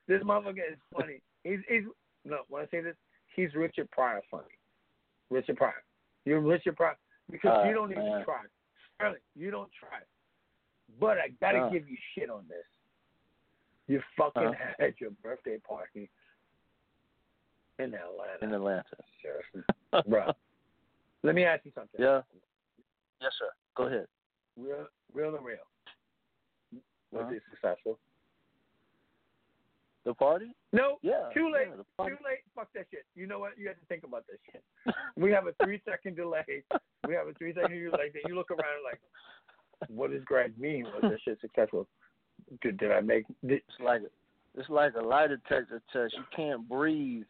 This 0.08 0.22
motherfucker 0.24 0.72
is 0.74 0.80
funny. 0.94 1.22
He's 1.44 1.60
he's 1.70 1.84
no. 2.26 2.40
When 2.50 2.64
I 2.64 2.68
say 2.68 2.82
this, 2.82 2.96
he's 3.36 3.54
Richard 3.56 3.90
Pryor 3.92 4.22
funny. 4.30 4.44
Richard 5.30 5.58
Pryor. 5.58 5.84
You're 6.26 6.42
Richard 6.42 6.76
Pryor 6.76 6.98
because 7.32 7.52
Uh, 7.64 7.68
you 7.68 7.74
don't 7.74 7.92
even 7.92 8.04
man. 8.04 8.26
try. 8.26 8.42
Sterling, 8.96 9.20
you 9.36 9.52
don't 9.52 9.70
try. 9.80 10.00
But 11.00 11.18
I 11.18 11.30
gotta 11.42 11.66
Uh. 11.66 11.70
give 11.70 11.88
you 11.90 11.98
shit 12.14 12.30
on 12.30 12.48
this. 12.48 12.66
You 13.88 14.02
fucking 14.18 14.48
Uh-huh. 14.48 14.74
had 14.80 15.00
your 15.00 15.12
birthday 15.12 15.60
party 15.60 16.10
in 17.80 17.94
Atlanta. 17.94 18.44
In 18.44 18.54
Atlanta. 18.54 18.98
Seriously, 19.22 19.64
bro. 20.08 20.32
Let 21.24 21.36
me 21.36 21.44
ask 21.44 21.66
you 21.66 21.72
something. 21.72 22.00
Yeah. 22.02 22.22
Yes, 23.20 23.34
sir. 23.38 23.52
Go 23.76 23.84
ahead. 23.88 24.08
Real, 24.58 24.88
real 25.14 25.36
and 25.36 25.46
real. 25.46 25.68
Was 27.12 27.24
Uh-huh. 27.26 27.34
it 27.34 27.44
successful? 27.50 28.00
The 30.06 30.14
party? 30.14 30.56
No. 30.72 30.98
Yeah. 31.02 31.30
Too 31.34 31.52
late. 31.52 31.68
yeah. 31.70 32.06
Too 32.06 32.18
late. 32.24 32.46
Fuck 32.56 32.68
that 32.76 32.86
shit. 32.92 33.06
You 33.16 33.26
know 33.26 33.40
what? 33.40 33.58
You 33.58 33.68
have 33.70 33.80
to 33.80 33.86
think 33.88 34.04
about 34.04 34.26
this 34.28 34.38
shit. 34.52 34.64
We 35.18 35.32
have 35.32 35.48
a 35.48 35.54
three 35.64 35.82
second 35.90 36.16
delay. 36.16 36.64
We 37.08 37.16
have 37.16 37.28
a 37.28 37.34
three 37.34 37.54
second 37.56 37.72
delay. 37.72 38.12
Then 38.14 38.22
you 38.28 38.36
look 38.36 38.52
around 38.52 38.84
like, 38.84 39.02
what 39.90 40.12
does 40.12 40.24
Greg 40.24 40.54
mean? 40.60 40.84
Was 40.86 41.12
this 41.12 41.20
shit 41.26 41.40
successful? 41.42 41.88
Did, 42.62 42.78
did 42.78 42.92
I 42.92 43.02
make? 43.02 43.26
Did, 43.46 43.62
It's 43.68 43.80
like 43.84 44.02
it's 44.56 44.70
like 44.70 44.94
a 44.94 45.02
lie 45.02 45.28
detector 45.28 45.82
test. 45.92 46.14
You 46.16 46.24
can't 46.36 46.70
breathe. 46.70 47.24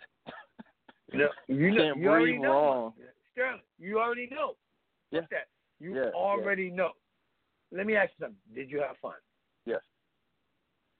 no, 1.13 1.27
you 1.47 1.71
know. 1.71 1.77
Can't 1.77 1.97
you 2.01 2.09
already 2.09 2.25
breathe 2.33 2.41
know. 2.41 2.49
wrong. 2.51 2.93
Sterling, 3.33 3.61
you 3.79 3.99
already 3.99 4.27
know. 4.31 4.55
Yeah. 5.11 5.19
What's 5.21 5.31
that? 5.31 5.47
You 5.79 5.95
Yeah, 5.95 6.09
already 6.13 6.69
know. 6.71 6.91
Let 7.71 7.85
me 7.85 7.95
ask 7.95 8.11
you 8.17 8.25
something. 8.25 8.37
Did 8.53 8.69
you 8.69 8.79
have 8.81 8.95
fun? 9.01 9.13
Yes. 9.65 9.81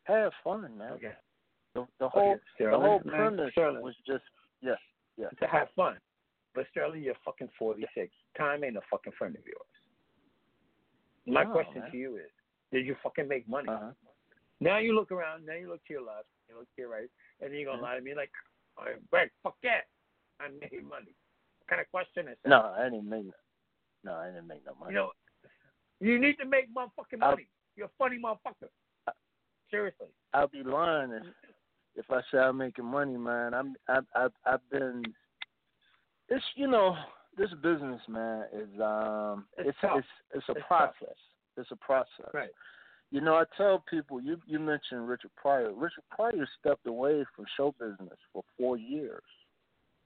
Have 0.03 0.32
fun, 0.43 0.78
man. 0.78 0.93
Okay. 0.93 1.11
The, 1.76 1.86
the 1.99 2.07
whole 2.09 2.32
Okay, 2.59 2.71
the 2.71 2.80
whole 2.80 2.99
premise 3.01 3.51
Sterling. 3.51 3.82
was 3.84 3.95
just 4.07 4.23
yes, 4.61 4.78
yes. 5.17 5.32
to 5.41 5.47
have 5.47 5.67
fun. 5.76 5.97
But 6.55 6.65
Sterling, 6.71 7.03
you're 7.03 7.15
fucking 7.26 7.49
46. 7.59 8.09
Time 8.38 8.63
ain't 8.63 8.78
a 8.78 8.82
fucking 8.89 9.11
friend 9.17 9.36
of 9.36 9.41
yours. 9.45 9.73
My 11.28 11.43
No, 11.43 11.51
question 11.51 11.82
man. 11.82 11.91
to 11.91 11.97
you 11.97 12.15
is, 12.15 12.32
did 12.71 12.86
you 12.86 12.95
fucking 13.03 13.28
make 13.28 13.47
money? 13.49 13.67
Uh-huh. 13.67 13.91
Now 14.61 14.78
you 14.78 14.95
look 14.95 15.11
around, 15.11 15.45
now 15.45 15.55
you 15.55 15.67
look 15.67 15.86
to 15.88 15.93
your 15.93 16.03
left, 16.03 16.28
you 16.47 16.55
look 16.57 16.67
to 16.76 16.82
your 16.82 16.89
right, 16.89 17.09
and 17.41 17.51
then 17.51 17.59
you're 17.59 17.65
going 17.65 17.80
to 17.80 17.84
Mhm. 17.84 17.88
lie 17.89 17.95
to 17.97 18.01
me 18.01 18.15
like, 18.15 18.32
right, 18.80 19.09
Greg, 19.09 19.30
fuck 19.43 19.57
that. 19.63 19.88
I 20.39 20.47
made 20.49 20.84
money. 20.88 21.13
What 21.59 21.67
kind 21.67 21.82
of 21.82 21.89
question 21.91 22.28
is 22.30 22.38
that? 22.43 22.49
No, 22.49 22.73
I 22.78 22.86
didn't 22.89 23.09
make 23.09 23.26
no, 24.03 24.13
I 24.15 24.28
didn't 24.28 24.47
make 24.47 24.63
no 24.65 24.76
money. 24.76 24.91
You 24.93 24.95
know, 24.99 25.11
you 25.99 26.19
need 26.19 26.38
to 26.38 26.45
make 26.45 26.73
motherfucking 26.73 27.21
I'll- 27.21 27.32
money. 27.32 27.47
You're 27.76 27.88
a 27.88 27.97
funny 27.97 28.17
motherfucker. 28.19 28.69
Seriously. 29.71 30.07
I'll 30.34 30.47
be 30.47 30.63
lying 30.63 31.11
if 31.11 31.23
if 31.95 32.09
I 32.09 32.21
say 32.31 32.39
I'm 32.39 32.57
making 32.57 32.85
money, 32.85 33.17
man. 33.17 33.53
I'm 33.53 33.75
I've 33.87 34.05
I've, 34.15 34.31
I've 34.45 34.69
been 34.71 35.03
it's 36.29 36.43
you 36.55 36.67
know 36.67 36.95
this 37.37 37.51
business, 37.61 38.01
man, 38.07 38.45
is 38.53 38.79
um 38.81 39.45
It's 39.57 39.77
it's 39.83 39.83
it's 39.83 40.07
it's 40.33 40.49
a 40.49 40.53
It's 40.53 40.61
tough. 40.61 40.67
process. 40.67 41.17
It's 41.57 41.71
a 41.71 41.75
process. 41.77 42.29
Right. 42.33 42.49
You 43.11 43.21
know, 43.21 43.35
I 43.35 43.43
tell 43.55 43.79
people 43.89 44.19
you 44.21 44.37
you 44.45 44.59
mentioned 44.59 45.07
Richard 45.07 45.31
Pryor. 45.35 45.71
Richard 45.73 46.03
Pryor 46.09 46.47
stepped 46.59 46.85
away 46.87 47.23
from 47.35 47.45
show 47.55 47.71
business 47.79 48.17
for 48.33 48.43
four 48.57 48.77
years. 48.77 49.23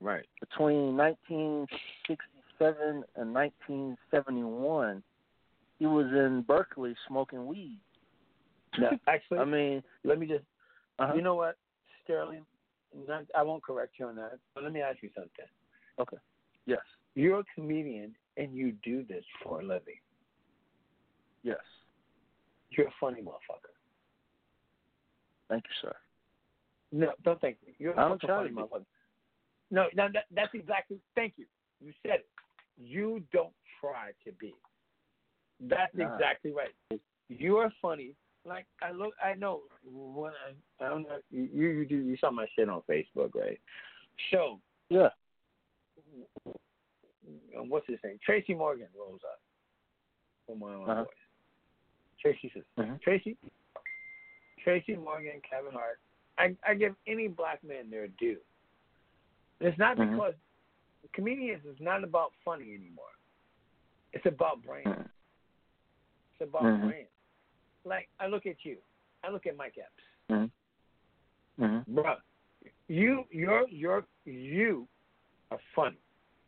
Right. 0.02 0.26
Between 0.40 0.96
1967 0.96 3.04
and 3.16 3.34
1971, 3.34 5.04
he 5.78 5.86
was 5.86 6.06
in 6.08 6.42
Berkeley 6.48 6.96
smoking 7.08 7.46
weed. 7.48 7.80
Now, 8.80 8.92
actually, 9.08 9.40
I 9.40 9.46
mean, 9.46 9.82
let 10.04 10.20
me 10.20 10.28
just 10.28 10.44
uh 11.00 11.14
You 11.16 11.22
know 11.24 11.34
what, 11.36 11.58
Sterling? 12.10 12.46
Not, 13.08 13.26
I 13.36 13.44
won't 13.44 13.62
correct 13.64 13.94
you 14.00 14.08
on 14.08 14.16
that, 14.16 14.40
but 14.56 14.64
let 14.64 14.74
me 14.74 14.82
ask 14.82 14.98
you 15.04 15.10
something. 15.16 15.46
okay, 16.00 16.18
yes, 16.66 16.80
You're 17.14 17.40
a 17.42 17.44
comedian 17.54 18.16
and 18.38 18.54
you 18.54 18.74
do 18.84 19.04
this 19.08 19.24
for 19.44 19.62
a 19.62 19.64
living. 19.64 20.00
yes. 21.44 21.58
You're 22.72 22.88
a 22.88 22.94
funny 23.00 23.22
motherfucker. 23.22 23.74
Thank 25.50 25.64
you, 25.64 25.90
sir. 25.90 25.96
No, 26.92 27.14
don't 27.26 27.42
thank 27.42 27.58
me. 27.66 27.74
You're 27.80 27.94
a 27.94 28.00
I 28.00 28.08
don't 28.10 28.22
funny 28.22 28.52
motherfucker. 28.52 28.86
No, 29.72 29.88
no, 29.96 30.08
that, 30.14 30.26
that's 30.34 30.54
exactly. 30.54 31.00
Thank 31.16 31.34
you. 31.38 31.46
You 31.84 31.92
said 32.04 32.20
it. 32.20 32.28
You 32.78 33.24
don't 33.34 33.54
try 33.82 34.12
to 34.26 34.32
be. 34.40 34.54
That's 35.60 35.94
Nah. 35.96 36.14
exactly 36.14 36.52
right. 36.52 37.02
You're 37.28 37.72
funny. 37.82 38.14
Like 38.46 38.66
I 38.82 38.92
look, 38.92 39.14
I 39.24 39.34
know 39.34 39.62
when 39.86 40.32
I, 40.32 40.86
I 40.86 40.90
don't 40.90 41.04
know. 41.04 41.20
You 41.30 41.44
you 41.44 41.86
do 41.86 41.98
you 41.98 42.18
saw 42.18 42.32
my 42.32 42.48
shit 42.56 42.70
on 42.70 42.82
Facebook, 42.90 43.36
right? 43.36 43.60
So 44.32 44.60
Yeah. 44.90 45.10
um, 47.58 47.70
what's 47.70 47.88
his 47.88 48.00
name? 48.04 48.18
Tracy 48.26 48.54
Morgan 48.54 48.88
rolls 48.98 49.22
up 49.24 49.42
from 50.46 50.60
one 50.60 50.74
of 50.74 50.82
my 50.82 50.92
Uh-huh. 50.94 51.04
boys. 51.04 51.14
Tracy 52.22 52.50
says, 52.54 52.64
Mhm. 52.78 53.02
Tracy, 53.02 53.38
Tracy 54.64 54.96
Morgan, 54.96 55.42
Kevin 55.42 55.72
Hart. 55.74 56.00
I, 56.38 56.56
I 56.66 56.74
give 56.74 56.96
any 57.08 57.28
black 57.28 57.64
man 57.64 57.90
their 57.90 58.08
due. 58.08 58.40
And 59.60 59.70
it's 59.70 59.78
not 59.78 59.98
Mhm. 59.98 60.12
because 60.12 60.36
comedians 61.14 61.66
is 61.66 61.80
not 61.80 62.04
about 62.04 62.34
funny 62.44 62.74
anymore. 62.74 63.14
It's 64.14 64.26
about 64.26 64.62
brand. 64.64 64.88
Mhm. 64.88 65.10
It's 66.32 66.42
about 66.50 66.64
Mhm. 66.64 66.88
Like 67.86 68.10
I 68.20 68.28
look 68.28 68.46
at 68.46 68.58
you. 68.64 68.78
I 69.24 69.32
look 69.32 69.46
at 69.46 69.56
Mike 69.58 69.76
Epps. 69.78 70.04
Mm-hmm. 70.32 71.64
Mm-hmm. 71.64 71.98
Bruh, 71.98 72.16
you 72.88 73.24
you're 73.32 73.68
you're 73.70 74.06
you 74.26 74.88
are 75.52 75.60
funny 75.76 75.98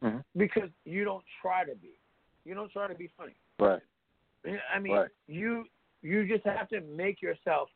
Mhm. 0.04 0.24
because 0.38 0.70
you 0.86 1.04
don't 1.04 1.24
try 1.42 1.64
to 1.66 1.76
be. 1.76 1.92
You 2.46 2.54
don't 2.56 2.72
try 2.72 2.88
to 2.88 2.96
be 2.96 3.10
funny. 3.18 3.36
Right. 3.60 3.82
I 4.74 4.80
mean, 4.80 4.94
Right. 4.96 5.10
you 5.28 5.66
you 6.02 6.28
just 6.28 6.44
have 6.46 6.68
to 6.70 6.82
make 6.82 7.22
yourself 7.22 7.70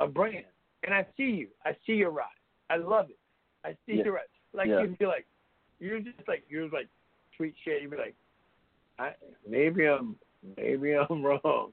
a 0.00 0.06
brand. 0.06 0.44
And 0.84 0.94
I 0.94 1.06
see 1.16 1.30
you. 1.30 1.48
I 1.64 1.76
see 1.86 1.94
your 1.94 2.10
rise. 2.10 2.28
I 2.70 2.76
love 2.76 3.10
it. 3.10 3.18
I 3.64 3.72
see 3.86 3.94
Yeah. 3.94 4.04
your 4.04 4.12
rise. 4.14 4.28
Like 4.52 4.68
Yeah. 4.68 4.82
you'd 4.82 4.98
be 4.98 5.06
like, 5.06 5.26
you're 5.80 6.00
just 6.00 6.26
like 6.28 6.44
you're 6.48 6.68
like 6.68 6.88
tweet 7.36 7.54
shit. 7.64 7.82
You'd 7.82 7.90
be 7.90 7.96
like, 7.96 8.14
I 8.98 9.14
maybe 9.46 9.86
I'm 9.86 10.16
maybe 10.56 10.92
I'm 10.94 11.22
wrong, 11.24 11.72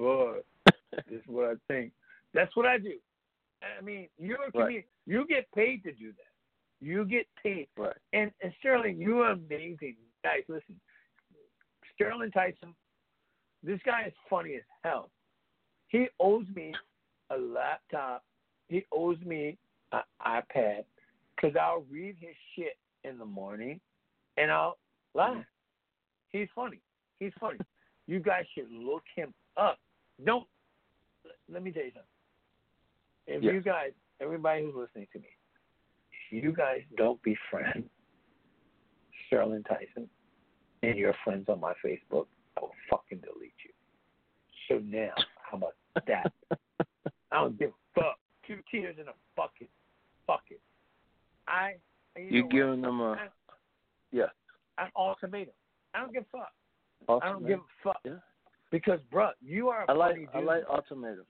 but 0.00 0.74
this 1.08 1.20
is 1.20 1.26
what 1.26 1.46
I 1.50 1.54
think. 1.72 1.92
That's 2.34 2.54
what 2.56 2.66
I 2.66 2.78
do. 2.78 2.94
I 3.78 3.82
mean, 3.82 4.08
you're 4.18 4.36
a 4.38 4.40
Right. 4.46 4.52
comedian. 4.52 4.84
You 5.06 5.26
get 5.28 5.50
paid 5.52 5.82
to 5.84 5.92
do 5.92 6.12
that. 6.12 6.84
You 6.84 7.04
get 7.04 7.26
paid. 7.42 7.68
Right. 7.76 7.96
And, 8.12 8.30
and 8.42 8.52
Sterling, 8.58 8.98
you 8.98 9.18
are 9.20 9.32
amazing. 9.32 9.96
Guys, 10.24 10.42
listen. 10.48 10.80
Sterling 11.94 12.30
Tyson, 12.30 12.74
this 13.62 13.80
guy 13.84 14.04
is 14.06 14.12
funny 14.28 14.54
as 14.54 14.62
hell. 14.82 15.10
He 15.88 16.06
owes 16.18 16.46
me 16.54 16.72
a 17.30 17.36
laptop. 17.36 18.24
He 18.68 18.84
owes 18.92 19.18
me 19.24 19.58
an 19.92 20.00
iPad 20.24 20.84
because 21.36 21.56
I'll 21.60 21.84
read 21.90 22.16
his 22.18 22.34
shit 22.56 22.78
in 23.04 23.18
the 23.18 23.24
morning 23.26 23.80
and 24.36 24.50
I'll 24.50 24.78
laugh. 25.14 25.32
Mm-hmm. 25.32 25.40
He's 26.30 26.48
funny. 26.54 26.80
He's 27.18 27.32
funny. 27.38 27.58
you 28.06 28.20
guys 28.20 28.44
should 28.54 28.70
look 28.70 29.02
him 29.14 29.34
up. 29.56 29.78
Don't. 30.24 30.46
Let 31.48 31.62
me 31.62 31.72
tell 31.72 31.84
you 31.84 31.90
something. 31.92 32.06
If 33.26 33.42
Yeah. 33.42 33.52
you 33.52 33.60
guys, 33.60 33.92
everybody 34.20 34.62
who's 34.64 34.74
listening 34.74 35.06
to 35.12 35.18
me, 35.18 35.28
if 36.12 36.42
you 36.44 36.52
guys 36.52 36.82
don't 36.96 37.20
befriend 37.22 37.88
Sterling 39.26 39.62
Tyson 39.64 40.08
and 40.82 40.96
your 40.98 41.14
friends 41.24 41.48
on 41.48 41.60
my 41.60 41.74
Facebook, 41.84 42.26
I 42.56 42.60
will 42.60 42.74
fucking 42.88 43.18
delete 43.20 43.54
you. 43.64 43.72
So 44.68 44.78
now, 44.78 45.14
how 45.42 45.56
about 45.58 45.74
that? 46.06 46.32
I 47.32 47.36
don't 47.40 47.58
give 47.58 47.70
a 47.70 48.00
fuck. 48.00 48.18
Two 48.46 48.58
tears 48.70 48.96
in 49.00 49.08
a 49.08 49.12
bucket. 49.36 49.68
Fuck 50.26 50.44
it. 50.50 50.60
I. 51.46 51.74
You 52.16 52.26
You 52.42 52.48
giving 52.48 52.80
them 52.80 53.00
a 53.00 53.12
I- 53.12 53.28
yeah. 54.10 54.26
an 54.78 54.90
ultimatum. 54.96 55.54
I 55.94 56.00
don't 56.00 56.12
give 56.12 56.24
a 56.34 56.38
fuck. 56.38 56.52
I 57.22 57.28
don't 57.32 57.46
give 57.46 57.60
a 57.60 57.62
fuck. 57.84 58.00
Yeah. 58.04 58.18
Because, 58.70 59.00
bruh, 59.12 59.32
you 59.42 59.68
are 59.68 59.82
a 59.82 59.90
I 59.90 59.94
like. 59.94 60.28
I 60.34 60.40
like 60.40 60.62
ultimatums. 60.70 61.26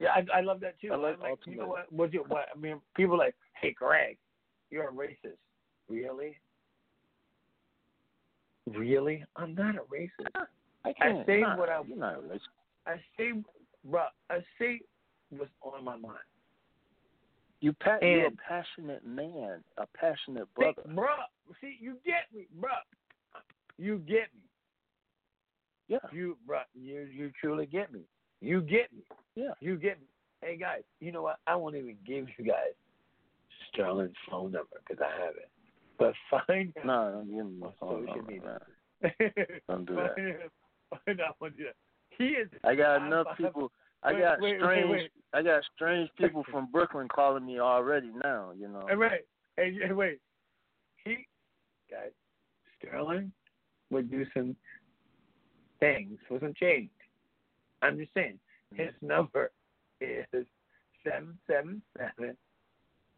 Yeah, 0.00 0.08
I, 0.10 0.38
I 0.38 0.40
love 0.40 0.60
that 0.60 0.80
too. 0.80 0.92
I 0.92 0.96
like 0.96 1.18
I'm 1.22 1.36
you 1.46 1.58
know 1.58 1.68
what? 1.68 1.92
What's 1.92 2.12
your 2.12 2.24
what? 2.24 2.46
I 2.54 2.58
mean, 2.58 2.80
people 2.96 3.14
are 3.14 3.18
like, 3.18 3.34
hey, 3.60 3.72
Greg, 3.72 4.16
you're 4.70 4.88
a 4.88 4.92
racist. 4.92 5.36
Really? 5.88 6.36
Really? 8.66 9.24
I'm 9.36 9.54
not 9.54 9.76
a 9.76 9.80
racist. 9.80 10.46
I 10.84 10.92
can't. 10.92 11.26
say 11.26 11.40
nah, 11.40 11.56
what 11.56 11.68
I- 11.68 11.82
You're 11.86 11.96
not 11.96 12.16
a 12.16 12.18
racist. 12.18 12.40
I 12.86 12.96
say, 13.16 13.32
bruh, 13.88 14.06
I 14.30 14.38
say 14.58 14.80
what's 15.30 15.50
on 15.62 15.84
my 15.84 15.96
mind. 15.96 16.18
You 17.60 17.72
pa- 17.72 17.98
you're 18.02 18.26
a 18.26 18.30
passionate 18.46 19.06
man, 19.06 19.62
a 19.78 19.86
passionate 19.96 20.48
See, 20.58 20.72
brother. 20.74 20.82
bruh, 20.88 21.06
see, 21.60 21.78
you 21.80 21.96
get 22.04 22.24
me, 22.34 22.46
bruh. 22.60 22.68
You 23.78 23.98
get 23.98 24.28
me. 24.34 24.43
Yeah. 25.88 25.98
You, 26.12 26.36
bruh, 26.48 26.60
you, 26.74 27.06
you 27.12 27.30
truly 27.40 27.66
get 27.66 27.92
me. 27.92 28.00
You 28.40 28.60
get 28.62 28.92
me. 28.92 29.02
Yeah. 29.34 29.52
You 29.60 29.76
get 29.76 30.00
me. 30.00 30.06
Hey 30.42 30.56
guys, 30.58 30.82
you 31.00 31.10
know 31.12 31.22
what? 31.22 31.38
I 31.46 31.56
won't 31.56 31.74
even 31.76 31.96
give 32.06 32.26
you 32.38 32.44
guys 32.44 32.72
Sterling's 33.72 34.14
phone 34.30 34.52
number 34.52 34.80
because 34.86 35.02
I 35.02 35.24
have 35.24 35.34
it. 35.36 35.48
But 35.98 36.12
find 36.46 36.72
out. 36.78 36.84
No, 36.86 37.10
don't 37.12 37.26
give 37.34 37.46
me 37.46 37.58
my 37.60 37.68
phone 37.80 38.02
social 38.06 38.16
number, 38.16 38.32
media. 38.32 38.60
Don't 39.68 39.86
do 39.86 39.94
that. 39.96 40.14
Find 40.16 40.28
out- 40.42 40.50
find 41.06 41.20
out 41.20 41.36
what 41.38 41.52
He 42.18 42.24
is. 42.24 42.48
I 42.62 42.74
got 42.74 43.00
I'm- 43.00 43.06
enough 43.06 43.26
people. 43.36 43.72
I 44.02 44.12
Wait, 44.12 44.20
got 44.20 44.40
wait, 44.40 44.56
strange. 44.60 44.90
wait. 44.90 45.10
I 45.32 45.42
got 45.42 45.62
strange 45.74 46.10
people 46.18 46.44
from 46.50 46.68
Brooklyn 46.70 47.08
calling 47.08 47.46
me 47.46 47.58
already 47.58 48.10
now. 48.22 48.52
You 48.56 48.68
know. 48.68 48.84
Hey, 48.88 48.96
wait, 48.96 49.10
hey, 49.56 49.74
hey, 49.82 49.92
wait. 49.92 50.18
He, 51.04 51.26
guys, 51.90 52.10
Sterling 52.78 53.32
would 53.90 54.10
do 54.10 54.26
some 54.34 54.54
things 55.84 56.18
for 56.28 56.38
some 56.40 56.54
change. 56.54 56.90
I'm 57.82 57.98
just 57.98 58.14
saying, 58.14 58.38
his 58.74 58.88
mm-hmm. 58.88 59.06
number 59.06 59.50
is 60.00 60.46
seven 61.04 61.38
seven 61.46 61.82
seven 61.98 62.36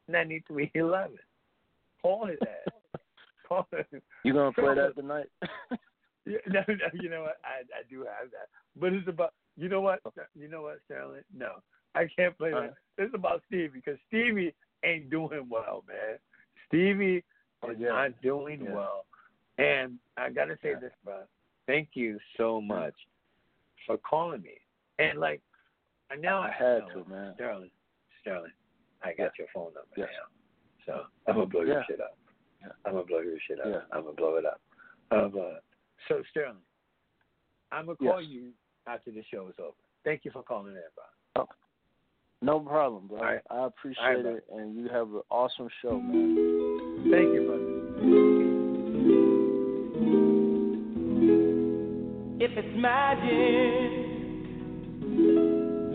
ninety 0.08 0.42
three 0.48 0.70
eleven. 0.74 1.18
Call 2.02 2.26
his 2.26 2.38
ass. 2.42 3.00
Call 3.48 3.66
him. 3.72 4.02
You 4.24 4.32
gonna 4.32 4.52
play 4.52 4.74
that 4.74 4.96
tonight? 4.96 5.26
No, 6.48 6.58
no, 6.66 6.74
you 6.92 7.08
know 7.08 7.22
what? 7.22 7.36
I 7.44 7.60
I 7.72 7.82
do 7.88 7.98
have 8.00 8.32
that, 8.32 8.48
but 8.74 8.92
it's 8.92 9.06
about 9.06 9.32
you 9.56 9.68
know 9.68 9.80
what? 9.80 10.00
You 10.36 10.48
know 10.48 10.62
what, 10.62 10.80
Sterling? 10.86 11.20
No, 11.32 11.62
I 11.94 12.08
can't 12.16 12.36
play 12.36 12.50
that. 12.50 12.74
It's 12.98 13.14
about 13.14 13.42
Stevie 13.46 13.68
because 13.68 13.96
Stevie 14.08 14.52
ain't 14.84 15.08
doing 15.08 15.46
well, 15.48 15.84
man. 15.86 16.18
Stevie 16.66 17.22
Oh, 17.62 17.70
is 17.70 17.76
yeah. 17.78 17.90
not 17.90 18.20
doing 18.22 18.64
Yeah. 18.64 18.74
well, 18.74 19.06
and 19.58 20.00
I 20.16 20.30
gotta 20.30 20.58
say 20.64 20.70
Yeah. 20.70 20.80
this, 20.80 20.92
bro. 21.04 21.22
Thank 21.66 21.90
you 21.94 22.18
so 22.36 22.60
much 22.60 22.94
for 23.86 23.98
calling 23.98 24.42
me. 24.42 24.58
And 24.98 25.18
like, 25.18 25.42
and 26.10 26.22
now 26.22 26.40
I 26.42 26.48
I 26.48 26.52
had 26.52 26.78
know, 26.80 27.04
to, 27.04 27.10
man. 27.10 27.32
Sterling, 27.34 27.70
Sterling, 28.20 28.52
I 29.02 29.08
got 29.12 29.32
your 29.38 29.48
phone 29.52 29.74
number 29.74 29.88
Yes. 29.96 30.08
now, 30.86 30.86
so 30.86 31.06
I'm 31.26 31.34
gonna 31.34 31.46
blow 31.46 31.62
your 31.62 31.84
shit 31.88 32.00
up. 32.00 32.16
Yeah. 32.60 32.68
I'm 32.84 32.92
gonna 32.92 33.04
blow 33.04 33.20
your 33.20 33.38
shit 33.46 33.60
up. 33.60 33.66
Yeah. 33.66 33.80
I'm 33.92 34.04
gonna 34.04 34.14
blow 34.14 34.36
it 34.36 34.44
up. 34.44 34.60
Um, 35.10 35.34
uh, 35.38 35.58
so 36.08 36.22
Sterling, 36.30 36.56
I'm 37.72 37.86
gonna 37.86 37.96
call 37.96 38.22
Yes. 38.22 38.30
you 38.30 38.52
after 38.86 39.10
the 39.10 39.22
show 39.24 39.48
is 39.48 39.58
over. 39.58 39.74
Thank 40.04 40.24
you 40.24 40.30
for 40.30 40.42
calling 40.42 40.74
in, 40.76 40.82
bro. 40.94 41.46
No 42.42 42.60
problem, 42.60 43.08
bro. 43.08 43.18
Right. 43.18 43.40
I 43.50 43.66
appreciate 43.66 44.04
right, 44.04 44.24
it, 44.24 44.46
and 44.52 44.76
you 44.76 44.88
have 44.88 45.08
an 45.08 45.22
awesome 45.30 45.68
show, 45.82 45.98
man. 45.98 47.10
Thank 47.10 47.32
you, 47.34 47.42
brother. 47.46 47.75
If 52.48 52.56
it's 52.56 52.76
magic, 52.76 53.90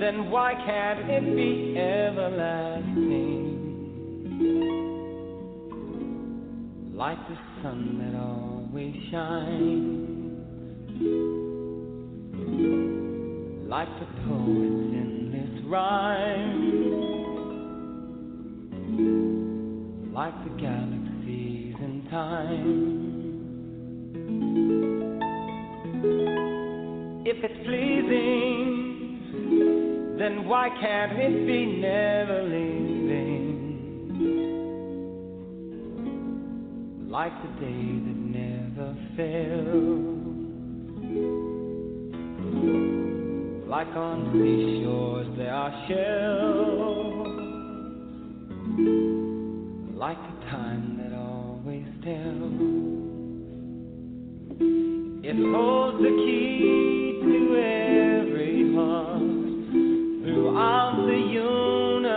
then 0.02 0.30
why 0.30 0.54
can't 0.54 1.10
it 1.10 1.34
be 1.34 1.78
everlasting? 1.80 3.40
Like 6.94 7.18
the 7.30 7.38
sun 7.62 8.00
that 8.00 8.16
always 8.20 8.94
shines, 9.10 10.10
like 13.70 14.00
the 14.02 14.08
poet's 14.28 14.94
endless 14.94 15.64
rhyme, 15.68 16.68
like 20.14 20.36
the 20.44 20.50
galaxies 20.60 21.76
in 21.80 22.08
time. 22.12 23.02
If 27.24 27.38
it's 27.44 27.54
pleasing, 27.68 29.12
then 30.18 30.46
why 30.48 30.70
can't 30.82 31.12
it 31.20 31.46
be 31.46 31.66
never 31.80 32.42
leaving? 32.42 33.52
Like 37.12 37.32
the 37.44 37.50
day 37.60 38.00
that 38.06 38.18
never 38.40 38.96
fails. 39.16 40.12
Like 43.68 43.96
on 43.96 44.32
seashores 44.34 45.28
there 45.38 45.54
are 45.54 45.72
shells. 45.88 47.28
Like 49.96 50.18
the 50.18 50.46
time 50.50 50.98
that 50.98 51.14
always 51.14 51.86
tells. 52.04 52.82
It 55.24 55.36
holds 55.54 56.00
the 56.02 56.10
key 56.26 57.01
throughout 60.52 61.06
the 61.08 61.16
universe. 61.16 62.12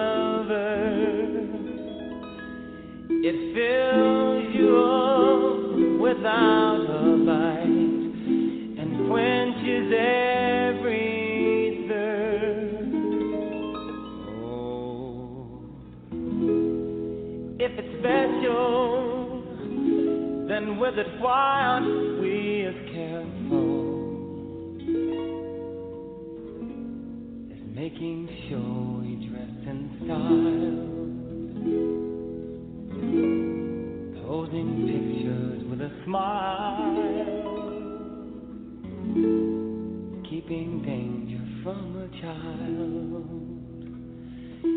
It 3.22 3.36
fills 3.54 4.54
you 4.54 4.70
up 4.82 6.00
without 6.00 6.86
a 6.90 7.16
bite 7.24 7.84
and 8.80 8.90
quenches 9.08 9.86
every 9.96 11.06
thirst. 11.88 12.90
Oh, 14.42 15.62
if 17.60 17.72
it's 17.78 17.92
special, 18.00 19.44
then 20.48 20.64
with 20.80 20.98
it 20.98 21.20
why 21.20 21.78
making 27.94 28.28
sure 28.48 29.02
we 29.02 29.14
dress 29.28 29.54
in 29.68 29.80
style, 30.02 30.82
posing 34.26 34.70
pictures 34.88 35.62
with 35.70 35.80
a 35.80 35.90
smile, 36.04 36.96
keeping 40.28 40.82
danger 40.84 41.44
from 41.62 41.96
a 41.96 42.08
child. 42.20 43.26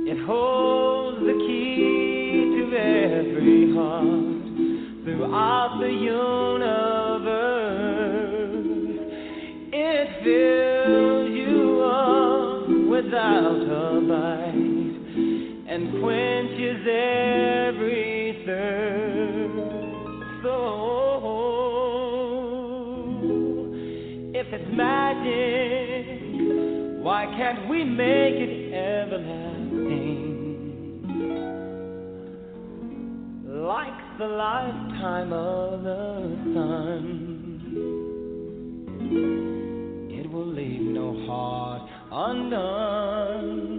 It 0.08 0.20
holds 0.26 1.20
the 1.22 1.34
key 1.48 2.56
to 2.56 2.64
every 2.78 3.74
heart 3.74 4.46
throughout 5.04 5.72
the 5.82 5.90
universe. 5.90 6.28
It 9.74 10.08
feels 10.24 10.67
without 13.04 13.62
a 13.62 14.02
bite 14.10 14.98
and 15.70 16.02
quenches 16.02 16.82
every 16.88 18.42
thirst. 18.44 19.68
So, 20.42 20.56
if 24.34 24.48
it's 24.52 24.70
magic, 24.76 26.06
why 27.04 27.26
can't 27.38 27.70
we 27.70 27.84
make 27.84 28.34
it 28.34 28.74
everlasting? 28.74 30.24
Like 33.46 34.18
the 34.18 34.26
lifetime 34.26 35.34
of 35.34 35.84
the 35.84 36.36
sun, 36.56 37.04
it 40.10 40.32
will 40.32 40.48
leave 40.48 40.82
no 40.82 41.14
heart 41.28 41.97
undone 42.12 43.77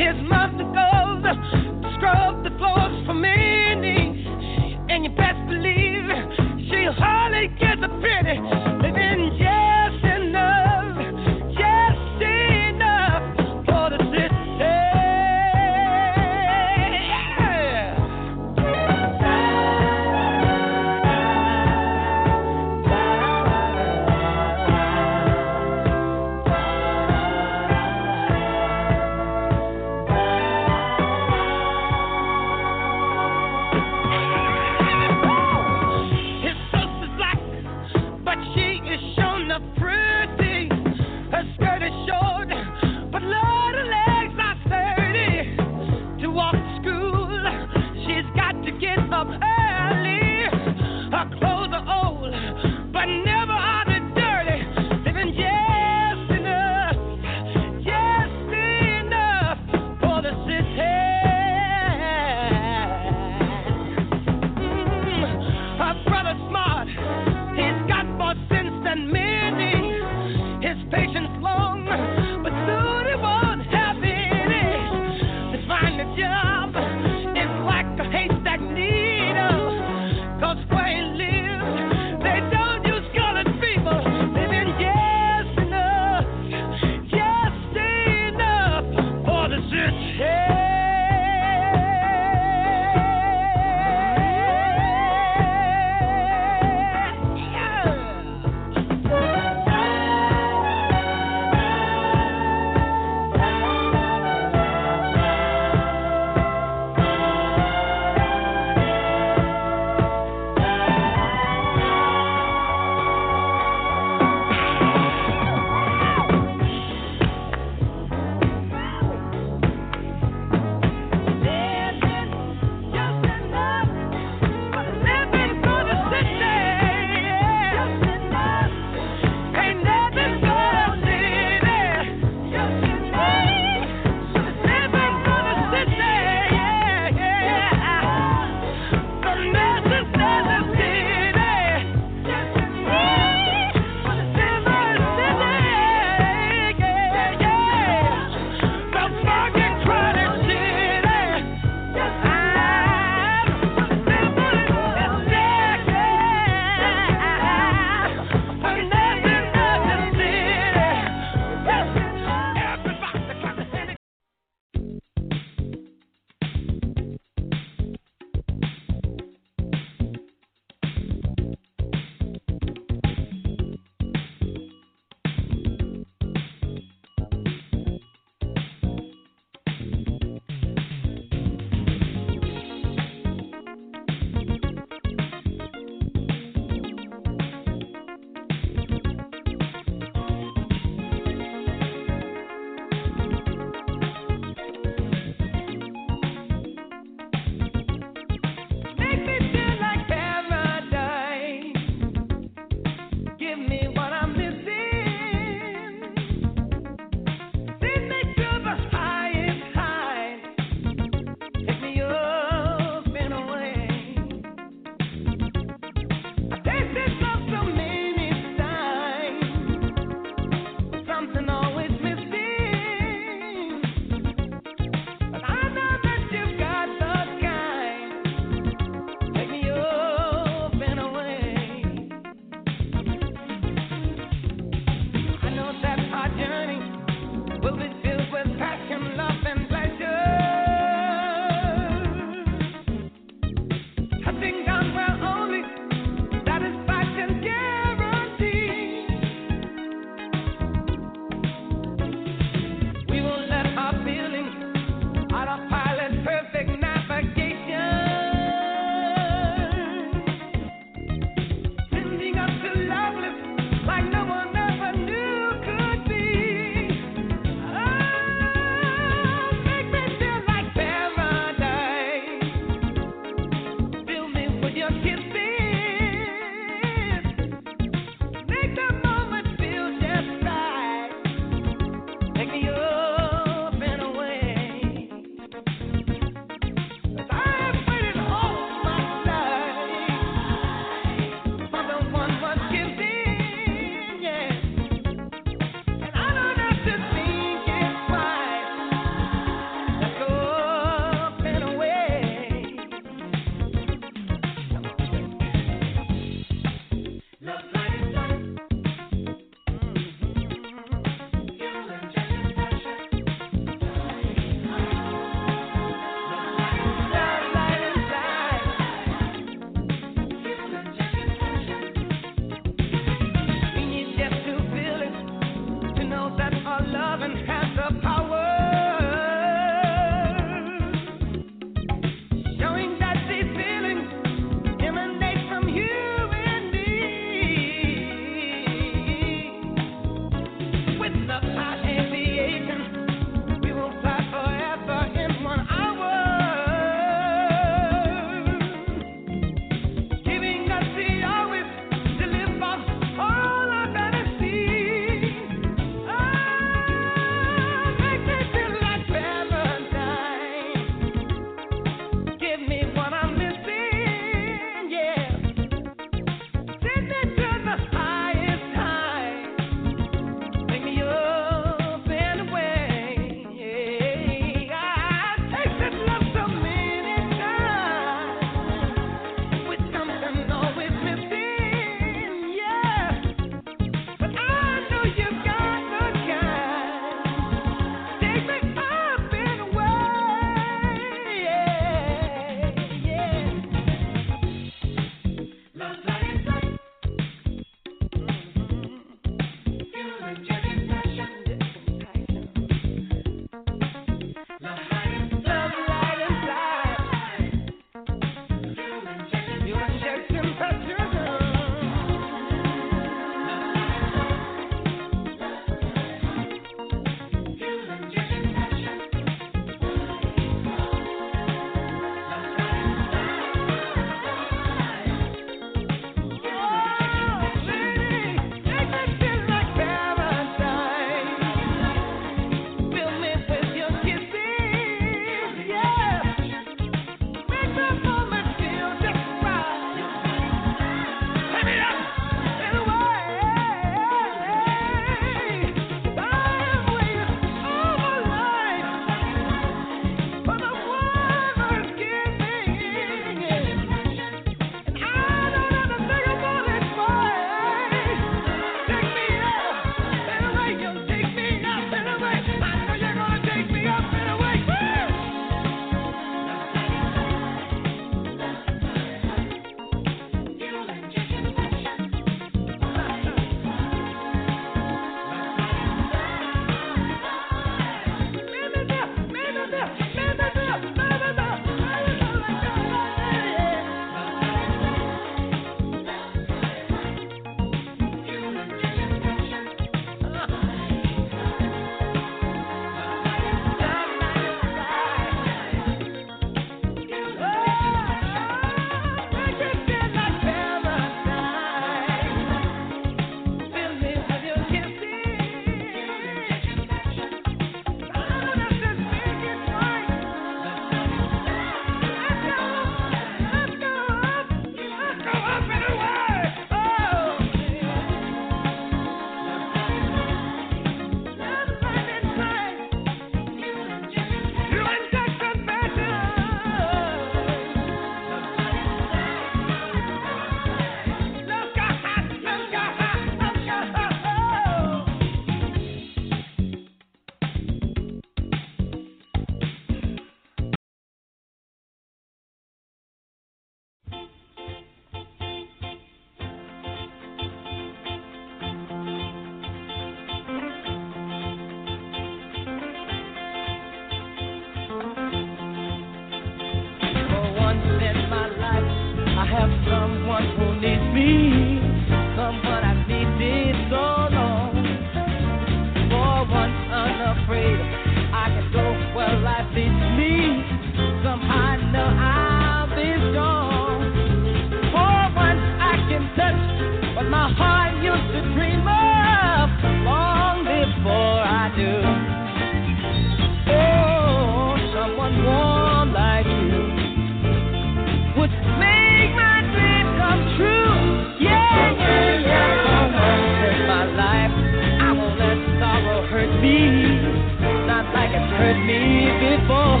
Heard 598.56 598.80
me 598.86 599.28
before. 599.36 600.00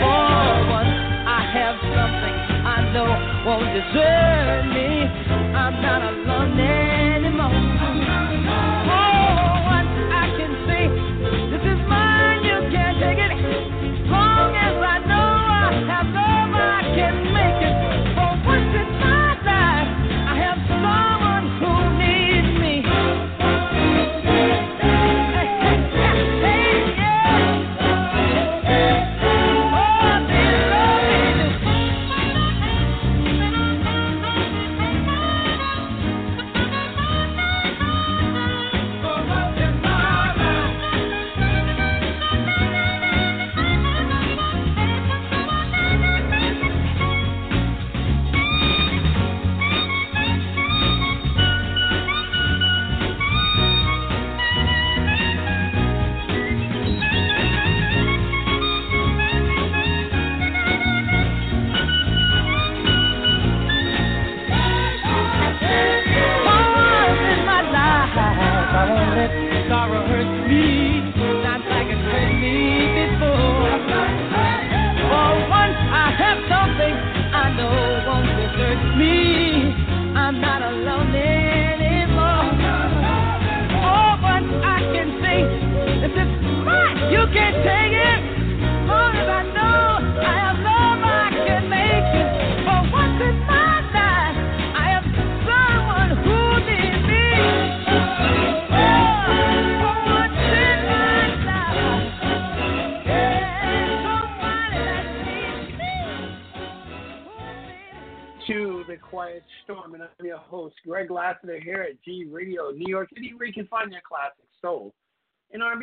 For 0.00 0.70
once 0.72 0.96
I 1.28 1.42
have 1.52 1.76
something 1.82 2.36
I 2.64 2.78
know 2.94 3.10
won't 3.44 3.68
desert 3.74 4.64
me. 4.72 4.95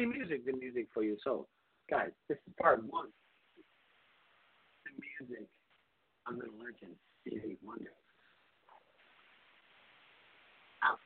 the 0.04 0.10
music, 0.10 0.46
the 0.46 0.54
music 0.54 0.88
for 0.94 1.04
you. 1.04 1.16
So, 1.24 1.48
guys, 1.90 2.10
this 2.28 2.38
is 2.46 2.54
part 2.62 2.84
one. 2.90 3.08
The 4.86 4.92
music 4.92 5.48
on 6.28 6.38
the 6.38 6.46
legend, 6.58 6.96
Stevie 7.22 7.58
Wonder. 7.64 7.92
Out. 10.84 11.00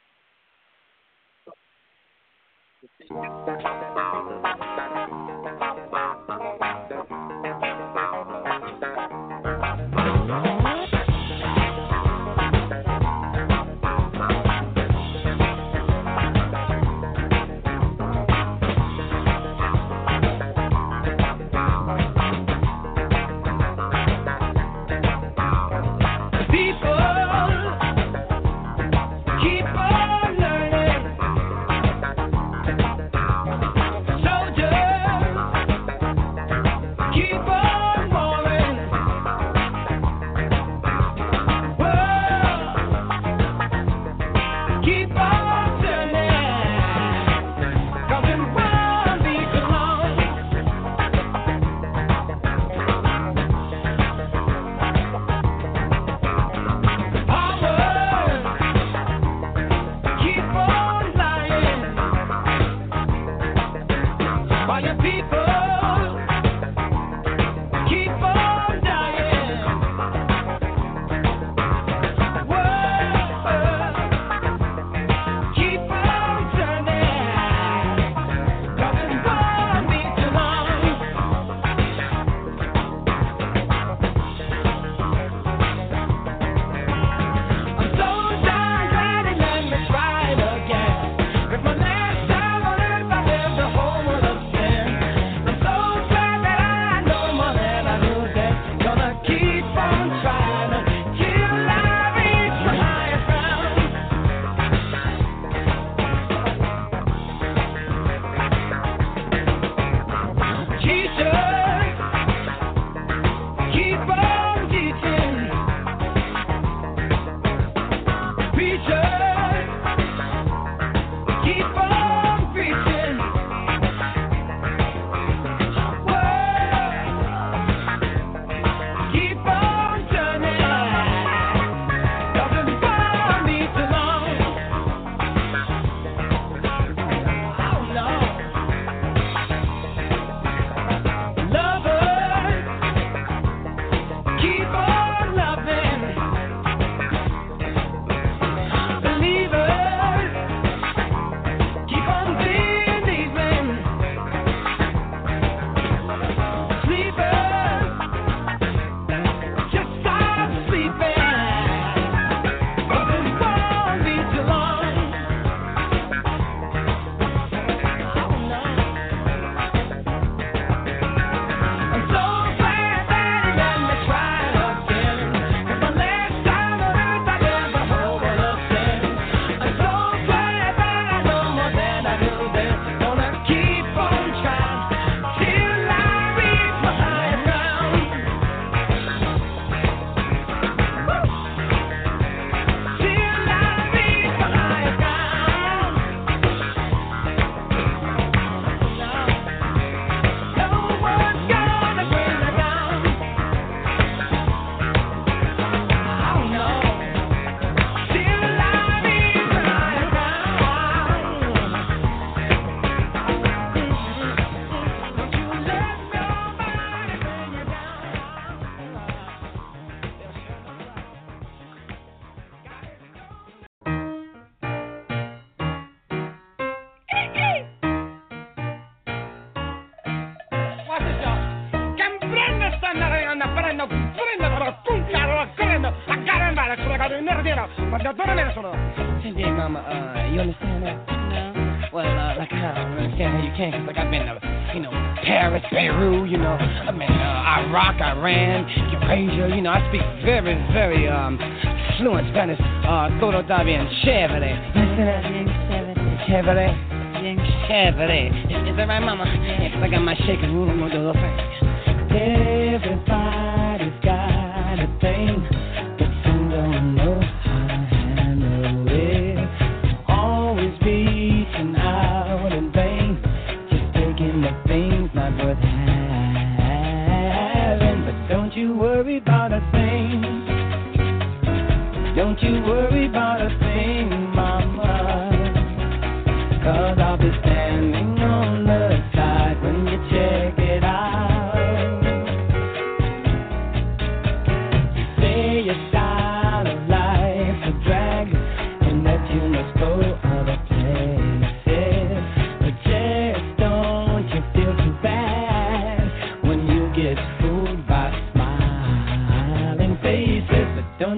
for 257.98 258.08
that. 258.08 258.88
Right, 258.88 259.00
mama. 259.00 259.26
Yes, 259.60 259.74
I 259.82 259.90
got 259.90 260.02
my 260.02 260.16
shaking. 260.26 260.54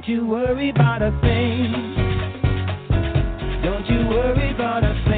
you 0.09 0.25
worry 0.25 0.71
about 0.71 1.03
a 1.03 1.11
thing. 1.21 1.71
Don't 3.63 3.85
you 3.85 4.07
worry 4.07 4.55
about 4.55 4.83
a 4.83 4.93
thing. 5.03 5.08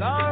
Song 0.00 0.29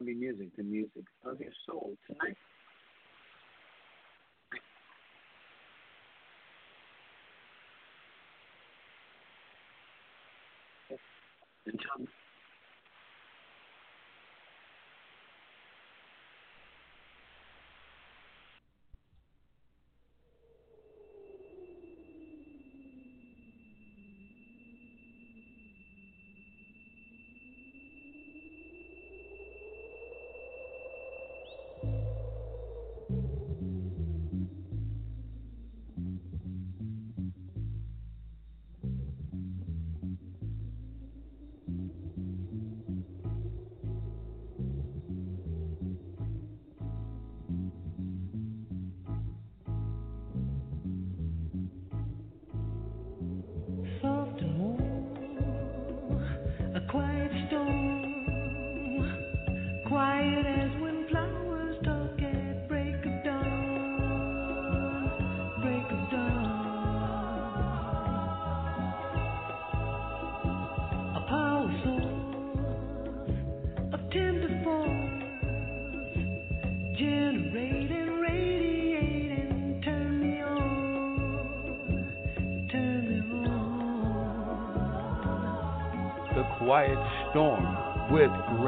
me 0.00 0.14
music, 0.14 0.48
the 0.56 0.62
music 0.62 1.04
of 1.24 1.40
your 1.40 1.52
soul 1.66 1.96
tonight. 2.06 2.36
And 11.66 11.78
tell 11.80 12.00
me. 12.00 12.19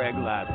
Greg 0.03 0.19
Live. 0.19 0.52